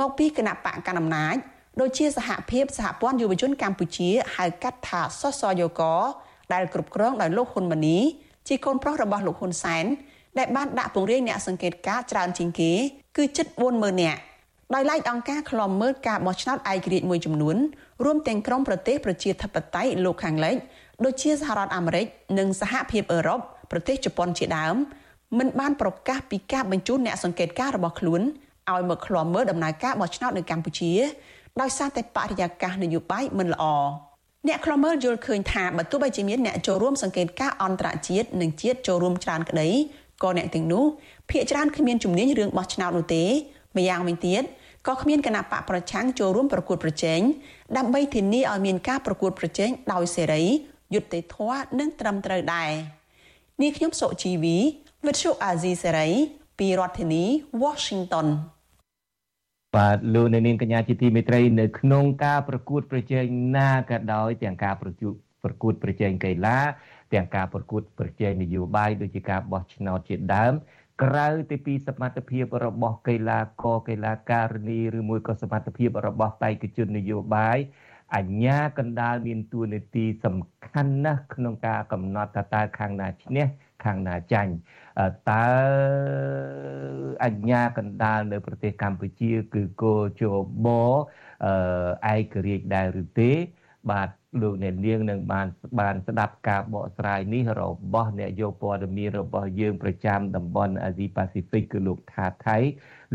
[0.00, 1.36] មកពីគណៈបកកណ្ដាលអំណាច
[1.80, 5.82] ដូចជាសហភាពសហព័ន្ធយុវជនកម្ពុជាហៅកាត់ថាសសយក
[6.52, 7.98] ដែលគ្រប់គ្រងដោយលោកហ៊ុនម៉ាណី
[8.48, 9.86] ជាកូនប្រុសរបស់លោកហ៊ុនសែន
[10.38, 12.72] ដែលបានដាក់ពង្រាយអ្នកសង្កេតការច្រើនជាងគេ
[13.16, 14.20] គឺជិត40000នាក់
[14.74, 17.56] ដោយឡែកអង្គការឃ្លាំមើលការបោះឆ្នោតឯករាជ្យមួយចំនួន
[18.04, 20.56] រួមទាំងក្រុមប្រទេសប្រជាធិបតេយ្យលោកខាងលិច
[21.04, 22.06] ដូចជាសហរដ្ឋអាមេរិក
[22.38, 23.40] និងសហភាពអឺរ៉ុប
[23.70, 24.76] ប្រទេសជប៉ុនជាដើម
[25.38, 28.20] មិនបានប្រកាសពីការបញ្ជូនអ្នកសង្កេតការរបស់ខ្លួន
[28.70, 30.92] ឲ្យមកឃ្លាំមើលដំណើរការបោះឆ្នោតនៅកម្ពុជា
[31.60, 33.64] ដោយសារតែបរិយាកាសនយោបាយមិនល្អ
[34.48, 39.68] អ្នកខ្លមើលយល់ឃើញថាបើទោះបីជាមានអ្នកចូលរួមសង្កេតការអន្តរជាតិនិងជាតិចូលរួមច្រើនក្តី
[40.22, 40.84] ក៏អ្នកទាំងនោះ
[41.30, 43.24] ភាកច្រើនគ្មានជំនាញរឿងបោះឆ្នោតនោះទេ
[43.76, 44.42] ម្យ៉ាងវិញទៀត
[44.88, 47.20] ក៏គ្មានគណៈបកប្រឆាំងចូលរួមប្រកួតប្រជែង
[47.76, 50.42] ដើម្បីធានាឲ្យមានការប្រកួតប្រជែងដោយសេរី
[50.94, 52.70] យុត្តិធម៌និងត្រឹមត្រូវដែរ
[53.62, 54.58] នេះខ្ញុំសុជីវី
[55.06, 56.08] វិទ្យុអាស៊ីសេរី
[56.58, 57.24] ពីរដ្ឋធានី
[57.62, 58.26] Washington
[59.76, 63.24] បាទលោកនៅនាងកញ្ញាជាទីមេត្រីនៅក្នុងការប្រកួតប្រជែង
[63.58, 65.12] ណាក៏ដោយទាំងការប្រជុំ
[65.44, 66.58] ប្រកួតប្រជែងកីឡា
[67.14, 70.52] ទាំងការប្រកួតប្រជែងនយោបាយដូចជាការបោះឆ្នោតជាដើម
[71.02, 77.58] ក្រៅទៅពីសមត្ថភាពរបស់កីឡាករកីឡាការិនីឬមួយក៏សមត្ថភាពរបស់បេក្ខជននយោបាយ
[78.16, 83.46] អញ្ញាកណ្ដាលមានតួនាទីសំខាន់ណាស់ក្នុងការកំណត់ថាតើខាងណាឈ្នះ
[83.84, 84.52] ខាងណាចាញ់
[85.30, 85.48] តើ
[87.24, 90.22] អញ្ញាកណ្ដាលនៅប្រទេសកម្ពុជាគឺគោជ
[90.64, 90.68] ប
[92.14, 93.30] ឯករាជ្យដែរឬទេ
[93.90, 94.08] បាទ
[94.40, 95.46] លោកអ្នកនាងនឹងបាន
[95.80, 97.62] បានស្ដាប់ការបកស្រាយនេះរ
[97.94, 102.56] បស់អ្នកយកព័ត៌មានរបស់យើងប្រចាំតំបន់អាស៊ីប៉ាស៊ីហ្វិកគឺលោកថាថៃ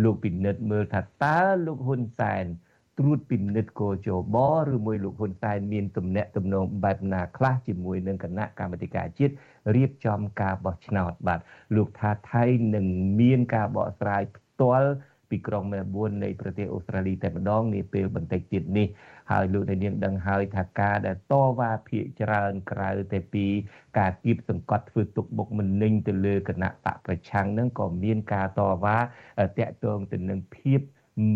[0.03, 2.45] លោកពិនិត្យមើលថាតើលោកហ៊ុនសែន
[2.99, 4.38] ត្រួតពិនិត្យកោជប
[4.69, 9.34] ឬមួយលោកហ៊ុនសែនមានទំនាក់ទំនងបែបណាខ្លះជាមួយនឹងគណៈកម្មាធិការជាតិ
[9.75, 11.39] រៀបចំការបោះឆ្នោតបាទ
[11.75, 12.43] លោកថាថៃ
[12.75, 12.86] នឹង
[13.19, 14.91] មានការបកស្រាយផ្ទាល់
[15.30, 18.88] ពីក្រុងមែលប៊ននៃប្រទេសអូស្ត្រាលីតែម្ដងនាពេលបន្តិចទៀតនេះ
[19.31, 23.45] ហើយលោកនាងដឹងហើយថាការដែលតវ៉ាភាកច្រើនក្រៅតែពី
[23.97, 28.97] ការគៀបសង្កត់ធ្វើទុកបុកម្នេញទៅលើគណៈបកប្រឆាំងនឹងក៏មានការតវ៉ា
[29.59, 30.79] តាក់ទងទៅនឹងភាព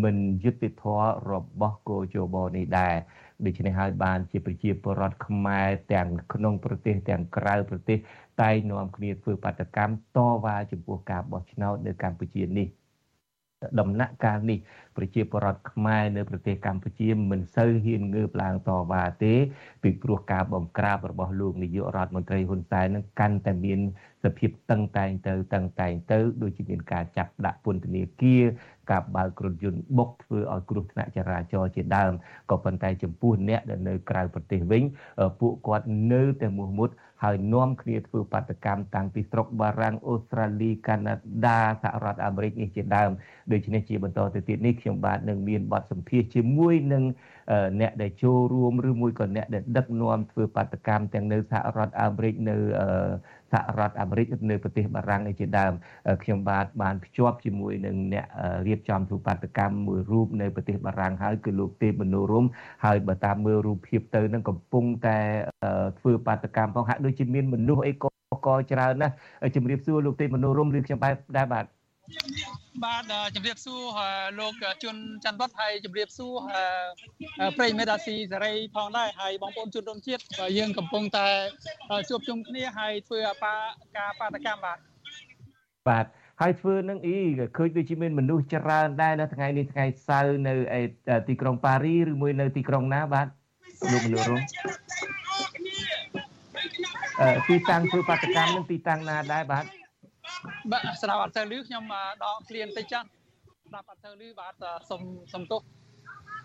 [0.02, 2.96] មិនយុត្តិធម៌របស់គោជបនេះដែរ
[3.44, 7.98] ដូច្នេះហើយបានជាប្រជាពលរដ្ឋខ្មែរទាំងក្នុងប្រទេសទាំងក្រៅប្រទេស
[8.42, 12.68] តែងនាំគ្នាធ្វើបាតកម្មតវ៉ាចំពោះការបោះឆ្នោតនៅកម្ពុជានេះ
[13.80, 14.58] ដំណាក់កាលនេះ
[14.96, 19.34] ប្រជាពលរដ្ឋខ្មែរនៅប្រទេសកម្ពុជាមិនសូវហ៊ានងើបឡើងតវ៉ាទេ
[19.82, 23.80] ពីព្រោះការបំក្រាបរបស់លោកនាយករដ្ឋមន្ត្រីហ៊ុនសែននឹងកាន់តែមាន
[24.24, 28.42] សភាពតឹងតែងទៅតឹងតែងទៅដូចជាមានការចាប់ដាក់ពន្ធនាគារ
[28.90, 32.12] ការបើករថយន្តបុកធ្វើឲ្យគ្រោះថ្នាក់ចរាចរណ៍ជាដើម
[32.50, 34.82] ក៏ប៉ុន្តែចំពោះអ្នកដែលនៅក្រៅប្រទេសវិញ
[35.40, 36.90] ពួកគាត់នៅតែមោះមុត
[37.22, 43.10] ហើយនាំគ្នាធ្វើបាតកម្មតាំងពីស្រុកបារាំងអូស្ត្រាលីកាណាដាសហរដ្ឋអាមេរិកនេះជាដើម
[43.52, 47.04] ដូច្នេះជាបន្តទៅទៀតនេះខ្ញុំបាទនឹងមានបទសម្ភាសជាមួយនឹង
[47.80, 52.56] អ្នកដែលចូលរួមឬមួយក៏អ្នកដែលដឹកនាំធ្វើបាតកម្មទាំងនៅសហរដ្ឋអាមេរិកនៅ
[53.52, 55.72] សហរដ្ឋអាមេរិកនៅប្រទេសបារាំងនេះជាដើម
[56.22, 58.26] ខ្ញុំបាទបានភ្ជាប់ជាមួយនឹងអ្នក
[58.66, 62.44] រៀបចំទូបាតកម្មមួយរូបនៅប្រទេសបារាំងហើយគឺលោកទេពមនោរម
[62.84, 65.18] ហើយបើតាមមើលរូបភាពទៅនឹងកំពុងតែ
[65.98, 68.08] ធ្វើបាតកម្មផងហាក់ដូចជាមានមនុស្សអីក៏
[68.46, 69.14] ក៏ច្រើនណាស់
[69.56, 71.64] ជំរាបសួរលោកទេពមនោរមឬខ្ញុំបែបដែរបាទ
[72.84, 73.02] បាទ
[73.34, 73.82] ជំរាបសួរ
[74.38, 76.34] លោកជួនច័ន្ទវត្តហើយជំរាបសួរ
[77.58, 80.22] ប្រិយមេដាស៊ីសេរីផងដែរហើយបងប្អូនជនរួមជាតិ
[80.58, 81.26] យើងកំពុងតែ
[82.10, 83.18] ជួបជុំគ្នាហើយធ្វើ
[83.96, 84.78] ការបាតកម្មបាទ
[85.88, 86.06] បាទ
[86.40, 87.16] ហើយធ្វើនឹងអី
[87.56, 90.54] ឃើញដូចជាមានមនុស្សច្រើនដែរនៅថ្ងៃនេះថ្ងៃសៅរ៍នៅ
[91.28, 93.26] ទីក្រុងប៉ារីឬមួយនៅទីក្រុងណាបាទ
[93.92, 94.40] លោកមនុស្សរង
[97.20, 99.64] អឺទីតាំងធ្វើបាតកម្មនឹងទីតាំងណាដែរបាទ
[100.70, 101.84] បាទស្ដាប់អត់ទៅលឺខ្ញុំ
[102.22, 103.06] ដកឃ្លានតិចចាស់
[103.68, 104.54] ស្ដាប់អត់ទៅលឺបាទ
[104.90, 105.00] សុំ
[105.32, 105.62] សុំទោស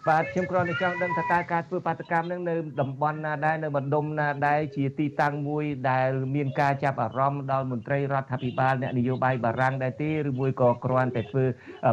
[0.10, 11.46] បាទខ្ញុំគ្រាន់តែចង់ដឹងថាតើការធ្វើបាតកម្មនឹងនៅតំបន់ណាដែរនៅបណ្ដុំណាដែរជាទីតាំងមួយដែលមានការចាប់អារម្មណ៍ដល់មន្ត្រីរដ្ឋាភិបាលអ្នកនយោបាយបារាំងដែរទេឬមួយក៏គ្រាន់តែធ្វើ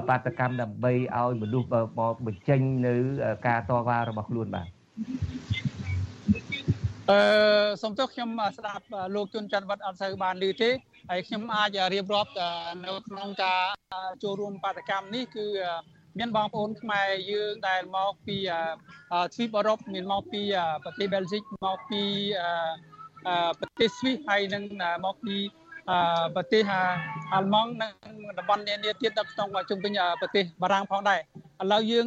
[0.09, 2.95] បាតកម្មដើម្បីឲ្យមនុស្សមកបញ្ចេញនៅ
[3.47, 4.67] ការតវ៉ារបស់ខ្លួនបាទ
[7.11, 7.21] អឺ
[7.83, 10.71] សូមទោសខ្ញុំស្ដាប់លោកជុនច័ន្ទវត្តអត់សូវបានឮទេ
[11.11, 12.33] ហើយខ្ញុំអាចរៀបរាប់
[12.85, 13.63] នៅក្នុងការ
[14.23, 15.47] ចូលរួមបាតកម្មនេះគឺ
[16.19, 18.37] មានបងប្អូនខ្មែរយើងដែលមកពី
[19.35, 20.43] ទ្វីបអឺរ៉ុបមានមកពី
[20.85, 22.03] ប្រទេសបែលហ្សិកមកពី
[23.61, 24.63] ប្រទេសស្វីសហើយនិង
[25.05, 25.37] មកពី
[26.37, 26.63] ប្រទេស
[27.33, 27.93] អាល្លឺម៉ង់និង
[28.39, 31.21] តំបន់នានាទៀតនៅក្នុងជុំវិញប្រទេសបារាំងផងដែរ
[31.63, 32.07] ឥឡូវយើង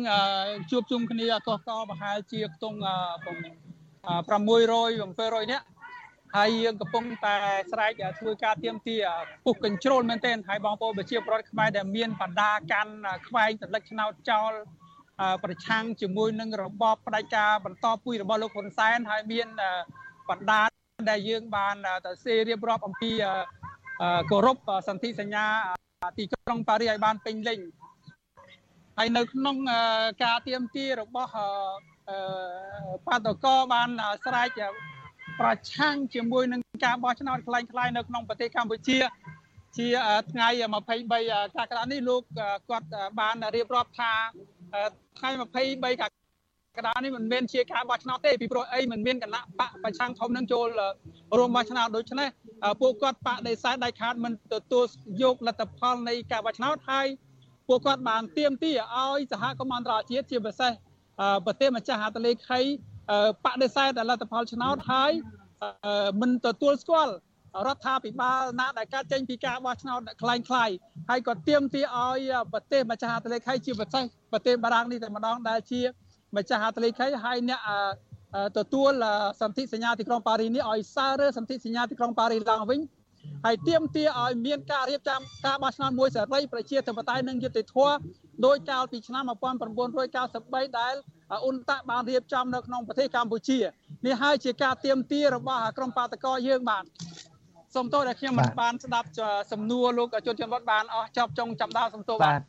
[0.72, 2.78] ជួបជុំគ្នាកោះកោប្រហែលជាខ្ទង់
[4.08, 5.66] 600 700នាក់
[6.36, 7.36] ហើយយើងកំពុងតែ
[7.72, 8.98] ស្រែកធ្វើការទៀមទា
[9.46, 12.94] ពុះកញ្ជ្រោលមែនទែនហើយបងប្អូនប្រជាពលរដ្ឋខ្មែរដែលមានបណ្ដាកាន់
[13.28, 14.52] ខ្វែងសន្លឹកឆ្នោតចោល
[15.44, 19.48] ប្រឆាំងជាមួយនឹងរបបផ្ដាច់ការបន្តពុយរបស់លោកហ៊ុនសែនហើយមាន
[20.30, 20.62] បណ្ដា
[21.10, 23.12] ដែលយើងបានទៅសេរៀបរាប់អំពី
[24.30, 25.46] គោរពសន្ធិសញ្ញា
[26.18, 27.60] ទីក្រុងប៉ារីសឲ្យបានពេញលេញ
[28.98, 29.56] ហើយនៅក្នុង
[30.24, 31.32] ការទៀមទារបស់
[33.08, 33.90] បាតកោបាន
[34.26, 34.60] ស្រែក
[35.40, 38.98] ប្រឆាំងជាមួយនឹងការបោះឆ្នោតខ្លាំងខ្លាយនៅក្នុងប្រទេសកម្ពុជា
[39.78, 39.88] ជា
[40.32, 42.22] ថ្ងៃ23កក្កដានេះលោក
[42.70, 42.88] គាត់
[43.20, 44.12] បានរៀបរាប់ថា
[45.20, 50.68] ថ្ងៃ23កក្កដានេះមិនមែនជាការបោះឆ្នោតទេពីព្រោះអីមិនមានគណៈបកប្រឆាំងធំនឹងចូល
[51.38, 52.30] រួមបោះឆ្នោតដូច្នេះ
[52.82, 54.86] ពួកគាត់បដិសេធដាច់ខាតមិនទទួល
[55.24, 57.08] យកលទ្ធផលនៃការបោះឆ្នោតហើយ
[57.68, 60.72] ពួកគាត់បានទៀមទីឲ្យសហគមន៍អន្តរជាតិជាពិសេស
[61.47, 62.61] ប្រទេសម្ចាស់ហត្ថលេខី
[63.45, 65.13] បដិសេធលទ្ធផលឆ្នោតហើយ
[66.21, 67.13] មិនទទួលស្គាល់
[67.67, 70.71] រដ្ឋាភិបាលណាដែលកើតចេញពីការបោះឆ្នោតคล้ายคล้าย
[71.11, 72.19] ហើយក៏ទៀមទាឲ្យ
[72.53, 75.81] ប្រទេសម្ចាស់ហត្ថលេខីជាពិសេសប្រទេសបារាំងនេះតែម្ដងដែលជា
[76.37, 77.61] ម្ចាស់ហត្ថលេខីហើយអ្នក
[78.59, 78.91] ទទួល
[79.41, 82.81] សន្ធិសញ្ញាទីក្រុងប៉ារីសនេះឲ្យសាររើសន្ធិសញ្ញាទីក្រុងប៉ារីសឡើងវិញ
[83.46, 87.98] ហើយទៀមទាឲ្យមានការរៀបចំការបោះឆ្នោតមួយសេរីប្រជាធិបតេយ្យនិងយុត្តិធម៌
[88.46, 89.24] ដោយកាលពីឆ្នាំ
[90.00, 90.96] 1993ដែល
[91.32, 93.60] អ៊ុនតាក់បានរៀបចំនៅក្នុងប្រទេសកម្ពុជា
[94.06, 96.84] នេះហើយជាការទៀមទារបស់ក្រមបាតកោយើងបាទ
[97.76, 99.08] សូមទោសដែលខ្ញុំមិនបានស្ដាប់
[99.52, 102.42] សំណួរលោកជនជនវត្តបានអស់ចប់ចុងចាប់ដើមសូមទោសបាទ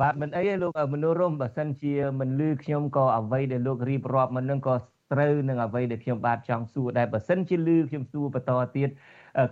[0.00, 4.74] បាទមិនអីទេលោកមនុស្សរំបើសិនជាមិនលឺខ្ញុំក៏អ្វីដែលលោករៀបរាប់មិននឹងក៏
[5.12, 8.88] ត្រូវនឹងអ្វីដែលខ្ញុំបាទចង់សួរដែរបើសិនជាលឺខ្ញុំសួរបន្តទៀត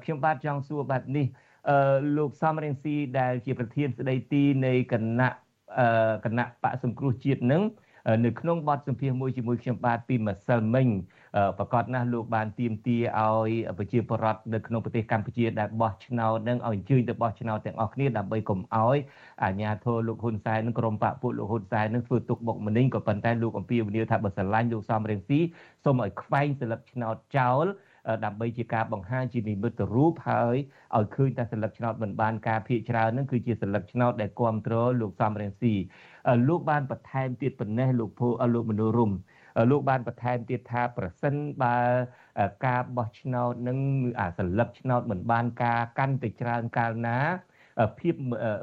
[0.03, 1.27] ខ្ញុំបាទចង់សួរបាទនេះ
[2.16, 5.31] លោកសំរៀងស៊ីដែលជាប្រធានស្ដីទីនៃគណៈ
[6.25, 7.64] គណៈបកសង្គ្រោះជាតិនឹង
[8.25, 10.88] នៅក្នុងបទសម្ភាសមួយជាមួយខ្ញុំបាទពីម្សិលមិញ
[11.59, 18.97] ប្រកាសណាស់លោកបានទៀមទាឲ្យប្រជាពលរដ្ឋនៅក្នុងប្រទេសកម្ពុជាដែលបោះឆ្នោតនឹងឲ្យអញ្ជើញទៅបោះឆ្នោតទាំងអស់គ្នាដើម្បីកុំឲ្យ
[19.43, 25.40] អាជ្ញាធរលោកហ៊ុនសែននិងក្រុមបកពួកលោកហ៊ុនសែននឹងធ្វើទុកបុកម្នេញក៏ប៉ុន្តែលោកអំពីវនីថាបើស្រឡាញ់លោកសំរងស៊ី
[25.85, 27.66] សូមឲ្យខ្វែងសិលឹកឆ្នោតចោល
[28.25, 30.57] ដើម្បីជាការបង្ហាញជានិមិត្តរូបហើយ
[30.96, 35.75] ឲ្យឃើញថាសិលឹកឆ្នោតមិនបានការភាកច្រើននឹងគឺជាសិលឹកឆ្នោតដែលគ្រប់គ្រងលោកសំរងស៊ី
[36.49, 39.12] លោកបានបន្ថែមទៀតប៉ុណ្ណេះលោកភូលោកមនោរម
[39.70, 41.77] លោកបានបន្ថែមទៀតថាប្រសិនបើ
[42.66, 43.79] ការបោះឆ្នោតនឹង
[44.20, 47.18] អាសិលឹកឆ្នោតមិនបានការកាន់តែច្រើនកាលណា
[48.01, 48.14] ភាព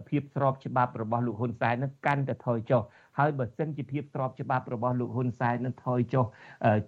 [0.10, 2.82] ភាពស្របច្បាប់របស់លោកហ៊ុនសែននឹងកាន់តែថយចុះ
[3.18, 6.26] ហើយបើសិនជាភាពស្របច្បាប់របស់លោកហ៊ុនសែននឹងថយចុះ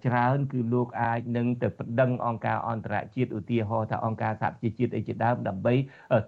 [0.06, 5.74] ច្រើន គឺលោកអាចនឹងទៅប្តឹងអង្គការអន្តរជាតិឧទាហរណ៍ថាអង្គការសហប្រជាជាតិអីជាដើមដើម្បី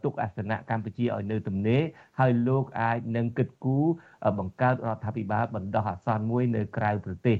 [0.05, 1.83] ទុកអាសនៈកម្ពុជាឲ្យនៅទំនេរ
[2.21, 3.87] ហើយលោកអាចនឹងគិតគូរ
[4.38, 7.37] បង្កើតរដ្ឋាភិបាលបណ្ដោះអាសន្នមួយនៅក្រៅប្រទេស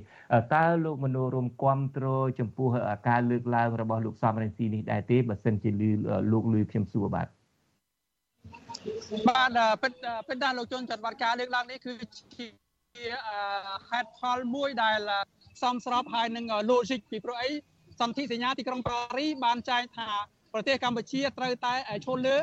[0.55, 2.69] តើលោកមនោរមគ្រប់គ្រងចំពោះ
[3.09, 5.91] ការលើកឡើងរបស់លោកសំរងស៊ីនេះដែរទេបើសិនជាលឺ
[6.33, 7.42] លោកលឺខ្ញុំសួរបាទ
[9.29, 9.93] បាទពិត
[10.29, 11.93] ពិតណាស់លោកជុនច័ន្ទវត្តការលើកឡើងនេះគឺ
[12.35, 12.47] ជា
[13.91, 14.99] ហេតុផលមួយដែល
[15.63, 17.51] សំស្របហើយនឹង logic ពីព្រោះអី
[18.01, 20.09] សន្ធិសញ្ញាទីក្រុងប៉ារីបានចែងថា
[20.55, 21.75] ប្រទេសកម្ពុជាត្រូវតែ
[22.07, 22.37] ឈលលើ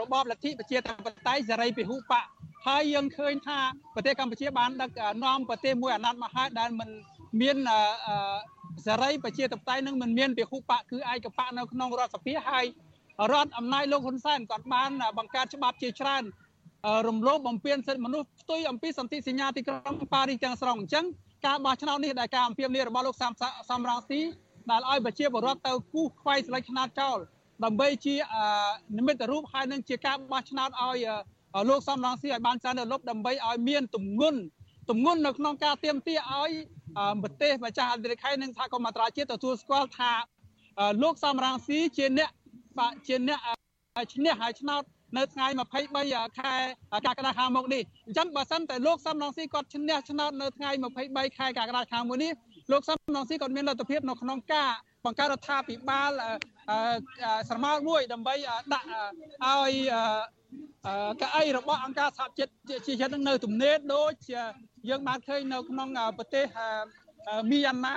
[0.00, 2.24] របបលទ្ធិប្រជាធិបតេយ្យសេរីពហុបក
[2.66, 3.60] ហើយយើងឃើញថា
[3.94, 4.90] ប្រទេសកម្ពុជាបានដឹក
[5.24, 6.88] នាំប្រទេសមួយអាណត្តិមកហើយដែលមិន
[7.40, 7.56] មាន
[8.86, 12.66] សេរីប្រជាធិបតេយ្យនឹងមិនមានពហុបកគឺឯកបកនៅក្នុងរដ្ឋសភាហើយ
[13.32, 16.24] រដ្ឋអំណាចលោកហ៊ុនសែនគាត់បានបង្កើតច្បាប់ជាច្រើន
[17.08, 21.04] រំលោភបំពានសិទ្ធិមនុស្សផ្ទុយអំពីសន្ធិសញ្ញាទីក្រុងប៉ារីសទាំងស្រុងអញ្ចឹង
[21.46, 23.32] ការបោះឆ្នោតនេះដែលការអំពាវនាវរបស់លោកសំ
[23.70, 24.20] សំរងស៊ី
[24.70, 27.18] ដែលឲ្យប្រជាពលរដ្ឋទៅគូសខ្វៃស្លេចឆ្នោតចោល
[27.64, 28.14] ដើម្បីជា
[28.98, 30.98] និមិត្តរូបហើយនឹងជាការបោះឆ្នោតឲ្យ
[31.68, 34.40] លោកសំរងស៊ីឲ្យបានសារនៅលុបដើម្បីឲ្យមានទម្ងន់
[34.90, 36.50] ទម្ងន់នៅក្នុងការទៀមទាឲ្យ
[37.22, 40.12] ប្រទេសម្ចាស់អន្តរជាតិនិងសហគមន៍អន្តរជាតិទទួលស្គាល់ថា
[41.02, 42.26] លោកសំរងស៊ីជាអ្ន
[42.90, 43.40] កជាអ្នក
[44.14, 44.82] ឈ្នះហើយឆ្នោត
[45.16, 45.72] នៅថ្ងៃ23
[46.38, 46.54] ខែ
[47.06, 50.70] កក្កដាខាងមុខនេះអញ្ចឹងបើសិនតែលោកសំរងស៊ីគាត់ឈ្នះឆ្នោតនៅថ្ងៃ
[51.04, 52.32] 23ខែកក្កដាខាងមុខនេះ
[52.72, 54.70] លោកសំរងស៊ីគាត់មានលទ្ធភាពនៅក្នុងការ
[55.04, 56.10] បង្កើតរដ្ឋាភិបាល
[57.48, 58.34] ស្រមោលមួយដើម្បី
[58.74, 58.86] ដាក់
[59.44, 59.72] ឲ្យ
[61.20, 62.50] កៅអីរបស់អង្គការសហជាតិ
[62.86, 64.12] ជាជាតិនឹងនៅទំនេរដូច
[64.88, 66.44] យើងបានឃើញនៅក្នុងប្រទេស
[67.50, 67.96] មីយ៉ាន់ម៉ា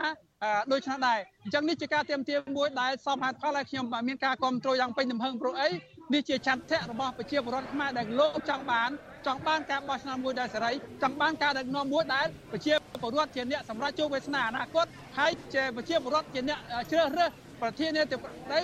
[0.72, 5.70] ដូចនេះដែរអញ្ចឹងនេះជាការទៀមទាមួយដែលសមហេតុផលឲ្យខ្ញុំមានការគ្រប់គ្រងយ៉ាងពេញទំហឹងព្រោះអី
[6.14, 8.90] នេះជាចន្ទៈរបស់ប្រជាពលរដ្ឋខ្មែរដែលលោកចង់បាន
[9.28, 10.72] ចង់បានការបោះឆ្នោតមួយដែលសេរី
[11.04, 14.86] ចង់បានការដឹកនាំមួយដែលប្រជាពលរដ្ឋជាអ្នកសម្រាប់ជោគវាសនាអនាគត
[15.18, 16.60] ហើយជាប្រជាពលរដ្ឋជាអ្នក
[16.92, 18.60] ជ្រើសរើសប្រធានាធិបតី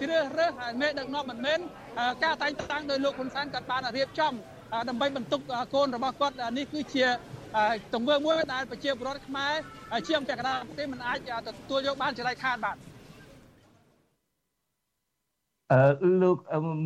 [0.00, 1.58] ជ្រើសរើសមេដឹកនាំមិនមែន
[2.24, 4.32] ការតែងតាំងដោយលោកហ៊ុនសែនគាត់បានរៀបចំ
[4.88, 5.40] ដើម្បីបន្ទុក
[5.74, 7.06] កូនរបស់គាត់នេះគឺជា
[7.94, 9.52] ទង្វើមួយដែលប្រជាពលរដ្ឋខ្មែរ
[10.06, 12.89] ជាអង្គកណ្ដាលប្រទេសមិនអាចទទួលយកបានជាដាច់ខាតបាទអឺ
[16.22, 16.36] លោក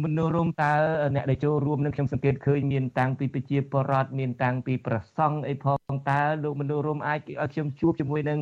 [0.05, 0.73] មនុស្សរំតើ
[1.15, 8.39] អ្នកដែលចូលរួមនឹងខ្ញុំសង្កេតឃើញមានតាំងពីប្រជាពលរដ្ឋមានតាំងពីប្រសង់អីផងតើលោកមនុស្សរំអាចឲ្យខ្ញុំជួបជាមួយនឹង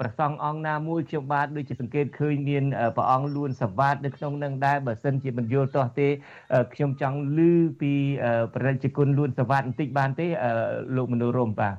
[0.00, 2.64] ប្រសង់អង្គណាមួយខ្ញុំបាទដូចជាសង្កេតឃើញមាន
[2.96, 6.08] ព្រះអង្គលួនសវ៉ាតនៅក្នុងនឹងដែរបើសិនជាមិនយល់ទាស់ទេ
[6.74, 7.40] ខ្ញុំចង់ឮ
[7.80, 7.92] ពី
[8.54, 10.26] ប្រជាជនលួនសវ៉ាតបន្តិចបានទេ
[10.96, 11.76] លោកមនុស្សរំបាទ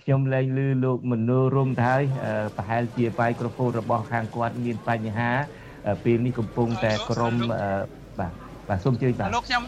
[0.00, 2.02] ខ្ញុំលែងឮលោកមនោរមទៅហើយ
[2.56, 5.30] ប្រហែលជាម៉ៃក្រូហ្វូនរបស់ខាងគាត់មានបញ្ហា
[6.04, 7.34] ពេលនេះកំពុងតែក្រុម
[8.18, 8.32] បាទ
[8.68, 9.62] បាទសូមជឿបាទលោកខ្ញុំ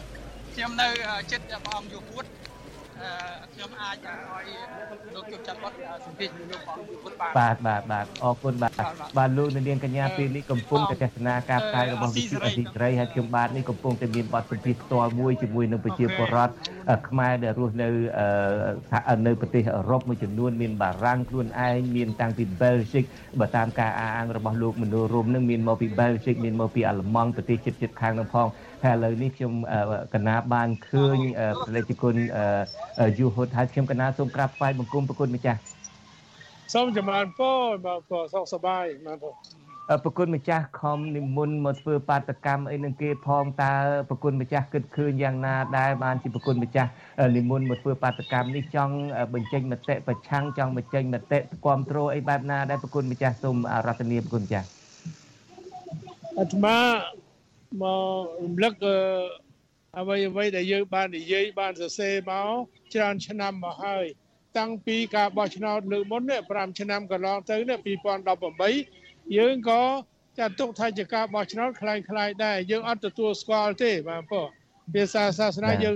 [0.55, 0.89] ខ្ញុំនៅ
[1.33, 2.25] ចិត្តព្រះអង្គយុគួត
[3.53, 4.47] ខ្ញុំអាចឲ្យ
[5.15, 5.75] លោកជួបចាត់គាត់
[6.07, 8.73] សម្ភារលោកផងពុទ្ធបាទបាទបាទបាទអរគុណបាទ
[9.19, 16.53] បាទលោកនាងកញ្ញាពេលនេះកំពុងតែទស្សនាការផ្សាយរបស់វិទ្យុអេស៊ីត្រីហើយខ្ញុំបាទនេះកំពុងតែមានបទសម្ភាសផ្ទាល់មួយជាមួយនឹងប្រជាពលរដ្ឋ
[17.09, 17.89] ខ្មែរដែលរស់នៅ
[19.27, 23.05] នៅប្រទេសអឺរ៉ុបមួយចំនួនមានបារាំងខ្លួនឯងមានតាំងពី Belgium
[23.41, 28.47] បើតាមការអះអាងរបស់លោកមនោរមនឹងមានមកពី Belgium មានមកពីអាល្លឺម៉ង់ប្រទេសជិតជិតខាងនោះផង
[28.85, 29.53] ហើយឥឡូវនេះខ្ញុំ
[30.15, 31.19] កណាបានឃើញ
[31.67, 32.15] ប្រជាជន
[33.19, 35.61] យូហុតហើយខ្ញុំកណាសូមក្រាបថ្វាយបង្គំប្រគុណម្ចាស់
[36.75, 39.33] សូមចម្រើនពរបាទពរសុខសប្បាយបាទពរ
[40.05, 43.75] ប្រគុណម្ចាស់ខំនិមន្តមកធ្វើបាតកម្មអីនឹងគេផងតើ
[44.09, 46.91] ប្រគុណម្ចាស់គិតឃើញយ៉ាងណាដែរបានជាប្រគុណម្ចាស់
[47.37, 48.95] និមន្តមកធ្វើបាតកម្មនេះចង់
[49.35, 54.67] បញ្ចេញមតិប្រឆាំងចង់បញ្ចេញមតិគ្រប់គ្រងអីបែបណាដែរប្រគុណម្ចាស់សូមរតនាប្រគុណម្ចាស់
[56.39, 56.77] អាត្មា
[57.82, 58.74] មករំលឹក
[59.98, 62.52] អ្វីអ្វីដែលយើងបាននិយាយបានសរសេរមក
[62.94, 64.06] ច្រើនឆ្នាំមកហើយ
[64.58, 67.80] តាំងពីការបោះឆ្នោតលើកមុននេះ5ឆ្នាំកន្លងទៅនេះ
[68.58, 69.84] 2018យើងក៏
[70.40, 74.48] ចាត់ទុកថាជាការបោះឆ្នោតคล้ายៗដែរយើងអត់ទទួលស្គាល់ទេបាទបង
[74.94, 75.96] ភាសាសាសនាយើង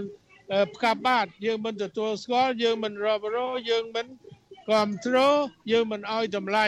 [0.75, 4.05] ផ្កាប់បាតយើងមិនទទួលស្គាល់យើងមិនរាប់រងយើងមិន
[4.67, 5.37] គ្រប់គ្រង
[5.71, 6.67] យើងមិនឲ្យតម្លៃ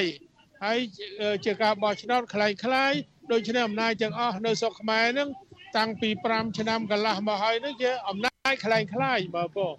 [0.63, 0.79] ហើយ
[1.45, 2.99] ជាការបោះឆ្នោតคล้ายៗ
[3.31, 5.29] ដូច្នេះអំណាចទាំងអស់នៅស្រុកខ្មែរហ្នឹង
[5.77, 9.75] តាំងពី5ឆ្នាំកន្លះមកហើយនេះជាអំណាចคล้ายคล้ายបើបង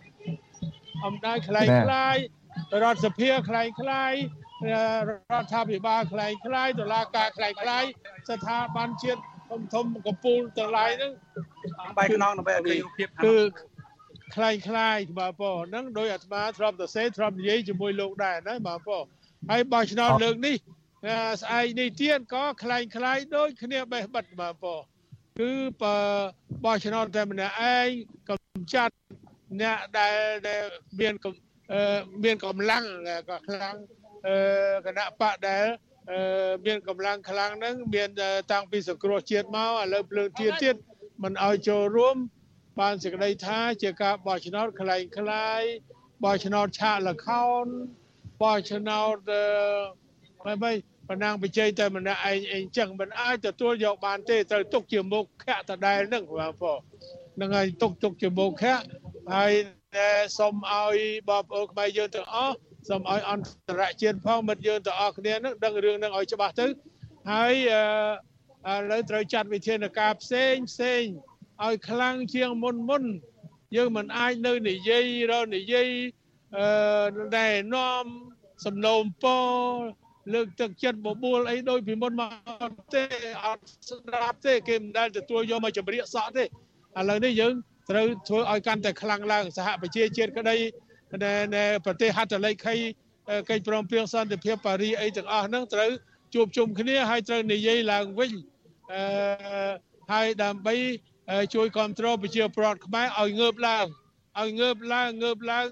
[1.07, 2.16] អំណាចคล้ายคล้าย
[2.83, 4.14] រដ្ឋសភាคล้ายคล้าย
[5.09, 5.11] រ
[5.42, 7.85] ដ្ឋាភិបាលคล้ายคล้ายតុលាការคล้ายคล้าย
[8.28, 11.12] ស្ថាប័នជាតិធំធំកំពូលទាំងឡាយហ្នឹង
[11.96, 13.37] បែកខ្នងដើម្បីឲ្យភាព គឺ
[14.35, 19.05] คล้ายคล้ายបើបងហ្នឹងដោយអាត្មាធ្លាប់ទៅសេធ្លាប់និយាយជាមួយលោកដែរណាបើបង
[19.50, 20.57] ហើយបោះឆ្នោតលើកនេះ
[21.42, 24.83] ស្អែកនេះទៀតក៏คล้ายคล้ายដូចគ្នាបេះបិទបើបង
[25.38, 25.50] គឺ
[26.64, 27.88] បោះឆ្នោតតែម្នាក់ឯង
[28.31, 28.94] កំចាត់
[29.61, 30.16] អ្នកដែល
[30.48, 30.62] ដែល
[31.00, 31.14] មាន
[32.24, 32.85] មានកម្លាំង
[33.31, 33.74] ក៏ខ្លាំង
[34.87, 35.64] គណៈបកដែល
[36.66, 38.09] មានកម្លាំងខ្លាំងហ្នឹងមាន
[38.52, 40.76] តាំងពីសង្គ្រោះជាតិមកឥឡូវភ្លើងទៀនទៀត
[41.22, 42.16] មិនឲ្យចូលរួម
[42.81, 45.62] បានសេចក្តីថាជាការបោះឆ្នោតคล้ายคล้าย
[46.24, 47.66] បោះឆ្នោតឆាកលខោន
[48.42, 49.42] បោះឆ្នោតអឺ
[50.47, 50.75] មិន
[51.10, 56.80] បណ្ណាងបច្ច័យតែម្នាក់ឯងអីចឹងមិនអាចទទួលយកបានទេត្រូវទុកជាមុខខៈដដែលនឹងបងប្អូន
[57.41, 58.80] នឹងហើយទុកទុកជាមុខខៈ
[59.36, 59.53] ហើយ
[60.38, 60.97] សូមឲ្យ
[61.30, 62.55] បងប្អូនខ្មែរយើងទាំងអស់
[62.89, 66.67] សូមឲ្យអន្តរជាតិផងមិត្តយើងទាំងអស់គ្នានឹងដឹងរឿងនឹងឲ្យច្បាស់ទៅ
[67.32, 67.53] ហើយ
[68.72, 71.03] ឥឡូវត្រូវចាត់វិធានការផ្សេងផ្សេង
[71.65, 73.03] ឲ្យខ្លាំងជាងមុនមុន
[73.76, 75.88] យើងមិនអាចនៅនិយាយរនិយាយ
[76.57, 78.05] អឺណែនាំ
[78.65, 82.23] សំណូមពរ លើកទឹកចិត្តបបួលអីដូចពីមុនម
[82.71, 83.03] កទេ
[83.45, 86.47] អត់ស្ដាប់ទេគេមិនដែលទទួលយកមកចម្រៀកសក់ទេឥ
[87.09, 87.53] ឡូវនេះយើង
[87.89, 90.55] ត្រូវធ្វើឲ្យកាន់តែខ្លាំងឡើងសហប្រជាជាតិក្តី
[91.55, 92.75] នៅប្រទេសហត្ថលេខី
[93.49, 95.89] កិច្ចព្រមព្រៀងសន្តិភាពប៉ារីអីទាំងអស់ហ្នឹងត្រូវ
[96.34, 98.32] ជួបជុំគ្នាហើយត្រូវនិយាយឡើងវិញ
[98.91, 99.01] អឺ
[100.11, 100.75] ហើយដើម្បី
[101.55, 103.86] ជួយគ្រប់គ្រងប្រជាប្រដ្ឋខ្មែរឲ្យងើបឡើង
[104.39, 105.65] ឲ្យងើបឡើងងើបឡើង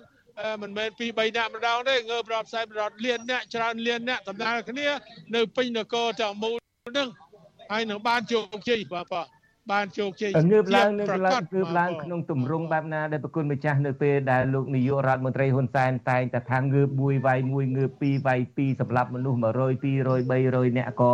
[0.62, 4.88] មិនមែនពី3នាក់ម្ដងទេងើបរាប់ខ្សែរាប់លានអ្នកច្រើនលានអ្នកដំណើរគ្នា
[5.36, 6.58] នៅពេញនគរទាំងមូល
[6.90, 7.10] ហ្នឹង
[7.72, 9.28] ហើយនឹងបានជោគជ័យបាទបាទ
[9.72, 19.46] បានជោគជ័យងើបឡើងនឹងឡើងងើបឡើងក្នុងទម្រង់បែបណាដែលប្រគុណម្ចាស់នៅពេលដែលលោកនាយករដ្ឋមន្ត្រីហ៊ុនសែនតែងតែថាងើបមួយវាយមួយងើបពីរវាយពីរសម្រាប់មនុស្ស100
[19.84, 21.14] 200 300នាក់ក៏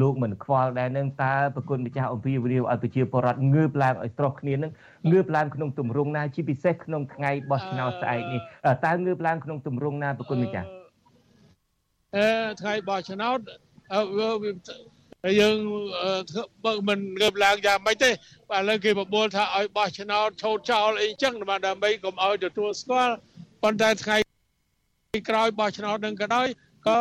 [0.00, 4.72] លោកមិនខ្វល់ដែរនឹងតើប្រគុណម្ចាស់អំពីវិរិយឲ្យប្រជាពលរដ្ឋងើបឡើងឲ្យស្រស់គ្នានឹង
[5.12, 8.40] ងើបឡើងក្នុងទម្រង់ណាជាពិសេសក្នុងថ្ងៃបោះឆ្នោតស្អែកនេះ
[8.86, 10.68] តើងើបឡើងក្នុងទម្រង់ណាប្រគុណម្ចាស់
[12.16, 12.28] អឺ
[12.60, 13.38] ថ្ងៃបោះឆ្នោត
[15.24, 15.56] ហើយយើង
[16.64, 18.10] បើមិនងើបឡើងយ៉ាងម៉េចទេ
[18.50, 23.14] បាទឥឡូវគេបបួលថាឲ្យបោះឆ្នោតឆោតចោលអីចឹងបាទដើម្បីកុំឲ្យទទួលស្គាល់
[23.62, 24.16] ប៉ុន្តែថ្ងៃ
[25.30, 26.46] ក្រោយបោះឆ្នោតនឹងក៏ដោយ
[26.88, 26.98] ក៏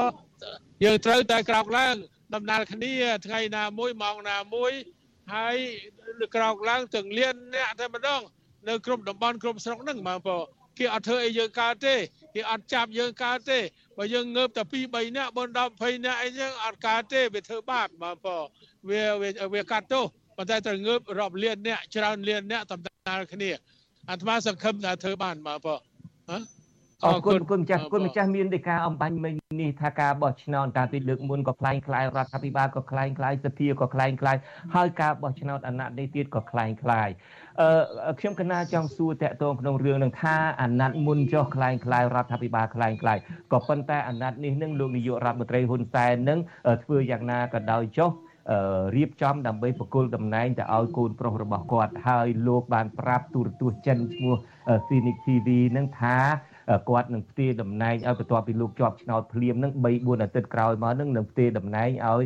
[0.83, 1.95] យើងត្រូវតែក្រោកឡើង
[2.35, 2.93] ដំណើរគ្នា
[3.25, 4.71] ថ្ងៃណាមួយម៉ោងណាមួយ
[5.33, 5.55] ហើយ
[6.35, 8.21] ក្រោកឡើងទាំងលៀនអ្នកតែម្ដង
[8.67, 11.94] នៅ គ្រប់តំបន់គ្រប់ស្រុកហ្នឹងបងប្អូន គេអត់ធ្វើអីយើងកើតទេ
[12.34, 13.58] គេអត់ចាប់យើងកើតទេ
[13.98, 15.48] បើយើងងើបតែ2 3នាក់4 10
[15.82, 18.46] 20នាក់អីចឹងអត់កើតទេវាធ្វើបាបបងប្អូន
[18.90, 19.02] វា
[19.54, 20.04] វាកាត់ទោស
[20.36, 23.50] ប៉ុន្តែត្រូវងើបរាប់លានអ្នកច្រើនលានអ្នកតំណាលគ្នា
[24.10, 25.80] អាត្មាសង្ឃឹមថាធ្វើបានបងប្អូន
[26.30, 26.38] ហ៎
[27.06, 34.36] អរគុណគុណម្ចាស់គុណម្ចាស់មានដីកាអំបញ្ញមិញនេះថាការបោះឆ្នោតកាលពីលើកមុនក៏คล้ายคล้ายរដ្ឋាភិបាលក៏คล้ายคล้ายសភាក៏คล้ายคล้าย
[34.74, 37.08] ហើយការបោះឆ្នោតអាណត្តិនេះទៀតក៏คล้ายคล้าย
[37.61, 43.17] អឺខ្ញុំកណាចង់សួរតកតងក្នុងរឿងនឹងថាអាណត្តិមុនចុះខ្លាំងខ្លាយរដ្ឋាភិបាលខ្លាំងខ្លាយ
[43.51, 46.39] ក៏ប៉ុន្តែអាណត្តិនេះនឹងលោកនាយករដ្ឋមន្ត្រីហ៊ុនសែននឹង
[46.83, 48.09] ធ្វើយ៉ាងណាក៏ដោយចុះ
[48.95, 54.35] រៀបចំដើម្បីប្រគល់តំណែងទៅឲ្យកូនប្រុសរបស់គាត់ហើយលោកបានប្រាប់ទូរទស្សន៍ចិនឈ្មោះ
[54.87, 55.47] Phoenix TV
[55.77, 56.17] នឹងថា
[56.88, 62.22] គាត់នឹងផ្ទេរតំណែងឲ្យបន្ទាប់ពីលោកជាប់ឆ្នោតភ្លាមនឹង3 4អាទិត្យក្រោយមកនឹងនឹងផ្ទេរតំណែងឲ្យ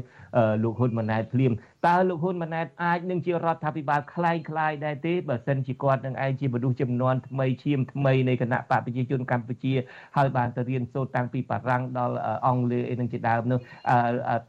[0.63, 1.53] លោកហ៊ុនម៉ាណែតភ្លាម
[1.87, 9.75] តើលោកហ៊ុនម៉ាណែតអាចនឹងជារដ្ឋាភិបាលคล้ายคล้ายដែរទេបើសិនជាគាត់នឹងឯងជាមនុស្សចំនួនថ្មីឈាមថ្មីនៃគណៈបកប្រជាជនកម្ពុជា
[10.17, 12.17] ហើយបានទៅរៀនសូត្រតាំងពីបារាំងដល់
[12.47, 13.59] អង់គ្លេសអីនឹងជាដើមនោះ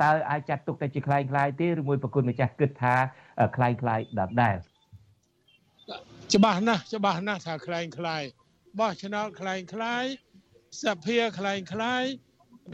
[0.04, 2.96] តើអាចចាត់ទុកតែជាคล้ายคล้ายទេឬមួយប្រគុណម្ចាស់គិតថា
[3.56, 4.58] คล้ายคล้ายដដែល
[6.34, 8.24] ច្បាស់ណាស់ច្បាស់ណាស់ថាคล้ายคล้าย
[8.80, 10.06] បោះឆ្នោតคล้ายคล้าย
[10.84, 12.04] សភាคล้ายคล้าย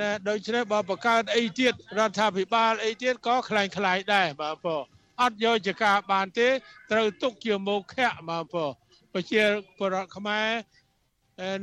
[0.01, 4.67] ដែលដូច្នេះបើបង្កើតអីទៀតរដ្ឋាភិបាលអីទៀតក៏คล้ายคล้ายដែរបាទព
[5.21, 6.49] អត់យកជាការបានទេ
[6.91, 8.55] ត្រូវទុកជាមុខៈបាទព
[9.13, 9.43] ប្រជា
[9.77, 10.49] ពលរដ្ឋខ្មែរ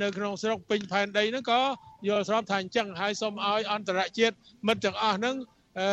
[0.02, 1.60] នៅក្នុងស្រុកពេញផែនដីហ្នឹងក៏
[2.08, 5.36] យល់ស្របថាអញ្ចឹងហើយសូមឲ្យអន្តរជាតិមិត្តទាំងអស់ហ្នឹង
[5.78, 5.88] អឺ